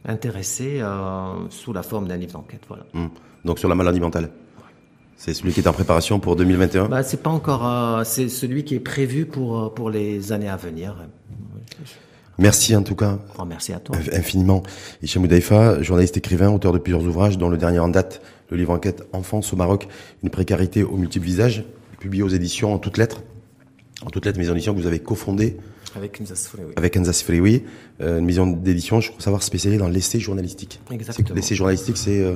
[0.05, 0.81] intéressé
[1.49, 2.61] sous la forme d'un livre d'enquête.
[2.67, 2.85] Voilà.
[2.93, 3.07] Mmh.
[3.45, 4.31] Donc sur la maladie mentale
[5.17, 8.05] c'est celui qui est en préparation pour 2021 bah, C'est pas encore.
[8.05, 10.95] c'est celui qui est prévu pour, pour les années à venir.
[12.37, 13.19] Merci en tout cas.
[13.37, 13.97] Oh, merci à toi.
[14.13, 14.63] Infiniment.
[15.03, 18.71] Hicham Oudaifa, journaliste écrivain, auteur de plusieurs ouvrages, dont le dernier en date, le livre
[18.71, 19.89] enquête Enfance au Maroc,
[20.23, 21.65] une précarité aux multiples visages,
[21.99, 23.21] publié aux éditions en toutes lettres.
[24.05, 25.57] En toutes lettres, maison d'édition que vous avez cofondée.
[25.95, 26.73] Avec Enzas Frioui.
[26.75, 27.63] Avec Enzas Frioui,
[28.01, 30.79] euh, une maison d'édition, je crois savoir, spécialisée dans l'essai journalistique.
[30.91, 31.35] Exactement.
[31.35, 32.21] L'essai journalistique, c'est...
[32.21, 32.35] Euh,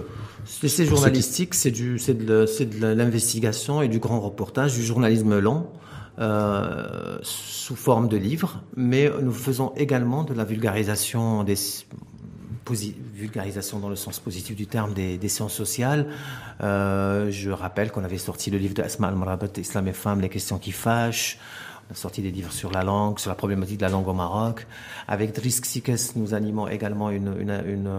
[0.61, 5.67] l'essai journalistique, c'est du, c'est de, l'investigation et du grand reportage, du journalisme long.
[6.19, 11.55] Euh, sous forme de livres, mais nous faisons également de la vulgarisation des
[12.71, 16.07] vulgarisation dans le sens positif du terme des, des sciences sociales.
[16.61, 20.29] Euh, je rappelle qu'on avait sorti le livre de Asma al-Marabat, Islam et femmes, les
[20.29, 21.37] questions qui fâchent.
[21.89, 24.13] On a sorti des livres sur la langue, sur la problématique de la langue au
[24.13, 24.65] Maroc.
[25.07, 27.89] Avec Drisk Sikes, nous animons également une, une, une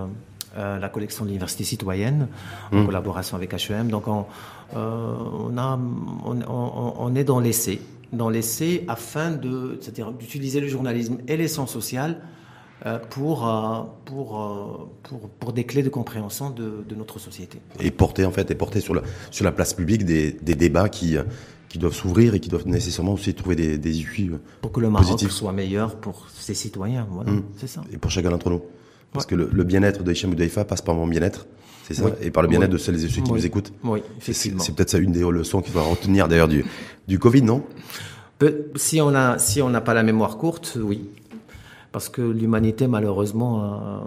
[0.57, 2.29] euh, la collection de l'université citoyenne
[2.73, 2.87] en mmh.
[2.87, 3.89] collaboration avec HEM.
[3.91, 4.25] Donc on,
[4.75, 5.15] euh,
[5.51, 5.79] on, a,
[6.25, 7.81] on, on, on est dans l'essai
[8.13, 12.21] dans l'essai afin de, c'est-à-dire d'utiliser le journalisme et les sciences sociales
[13.11, 17.59] pour, euh, pour, euh, pour, pour, des clés de compréhension de, de, notre société.
[17.81, 20.89] Et porter en fait, et porter sur la, sur la place publique des, des débats
[20.89, 21.17] qui,
[21.69, 24.91] qui doivent s'ouvrir et qui doivent nécessairement aussi trouver des, des issues Pour que le
[24.91, 25.31] Maroc positifs.
[25.33, 27.43] soit meilleur pour ses citoyens, voilà, mmh.
[27.57, 27.83] c'est ça.
[27.93, 28.63] Et pour chacun d'entre nous.
[29.13, 29.31] Parce ouais.
[29.31, 31.47] que le, le bien-être de Hicham Oudaifa passe par mon bien-être.
[31.87, 32.11] C'est ça, oui.
[32.23, 32.75] et par le bien-être oui.
[32.75, 33.39] de celles et ceux qui oui.
[33.39, 33.73] nous écoutent.
[33.83, 34.63] Oui, effectivement.
[34.63, 36.65] C'est peut-être ça une des leçons qu'il faudra retenir d'ailleurs du,
[37.07, 37.63] du Covid, non?
[38.77, 41.09] Si on a, si on n'a pas la mémoire courte, oui,
[41.95, 43.99] parce que l'humanité malheureusement, euh,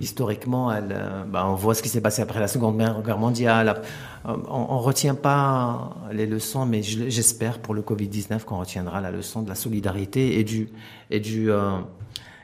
[0.00, 3.82] historiquement, elle, euh, bah, on voit ce qui s'est passé après la Seconde Guerre mondiale.
[4.26, 9.00] Euh, on, ne retient pas les leçons, mais j'espère pour le Covid 19 qu'on retiendra
[9.00, 10.68] la leçon de la solidarité et du
[11.10, 11.78] et du euh,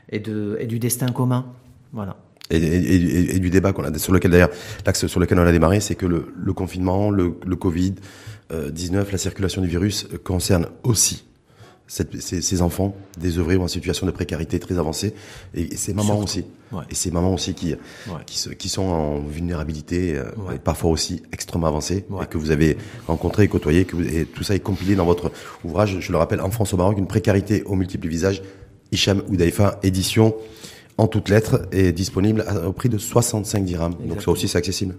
[0.09, 1.45] et de et du destin commun.
[1.93, 2.17] Voilà.
[2.51, 4.51] Et, du débat qu'on a sur lequel d'ailleurs
[4.85, 7.95] l'axe sur lequel on a démarré, c'est que le, confinement, le, le Covid
[8.53, 11.23] 19, la circulation du virus concerne aussi
[11.87, 15.13] cette, ces, ces, enfants désœuvrés ou en situation de précarité très avancée
[15.53, 16.23] et, et ces mamans Surtout.
[16.23, 16.83] aussi ouais.
[16.89, 17.77] et ces mamans aussi qui ouais.
[18.25, 20.57] qui, se, qui, sont en vulnérabilité euh, ouais.
[20.57, 22.77] parfois aussi extrêmement avancée et que vous avez
[23.07, 25.31] rencontré et côtoyé que vous, et tout ça est compilé dans votre
[25.63, 28.41] ouvrage je le rappelle En France au Maroc une précarité aux multiples visages
[28.91, 30.35] Hicham Oudaifa édition
[30.97, 34.13] en toutes lettres est disponible au prix de 65 dirhams Exactement.
[34.15, 34.95] donc ça aussi c'est accessible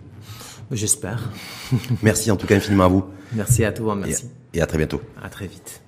[0.72, 1.30] J'espère.
[2.02, 3.04] merci en tout cas infiniment à vous.
[3.32, 4.26] Merci à toi, merci.
[4.52, 5.00] Et et à très bientôt.
[5.22, 5.82] À très vite.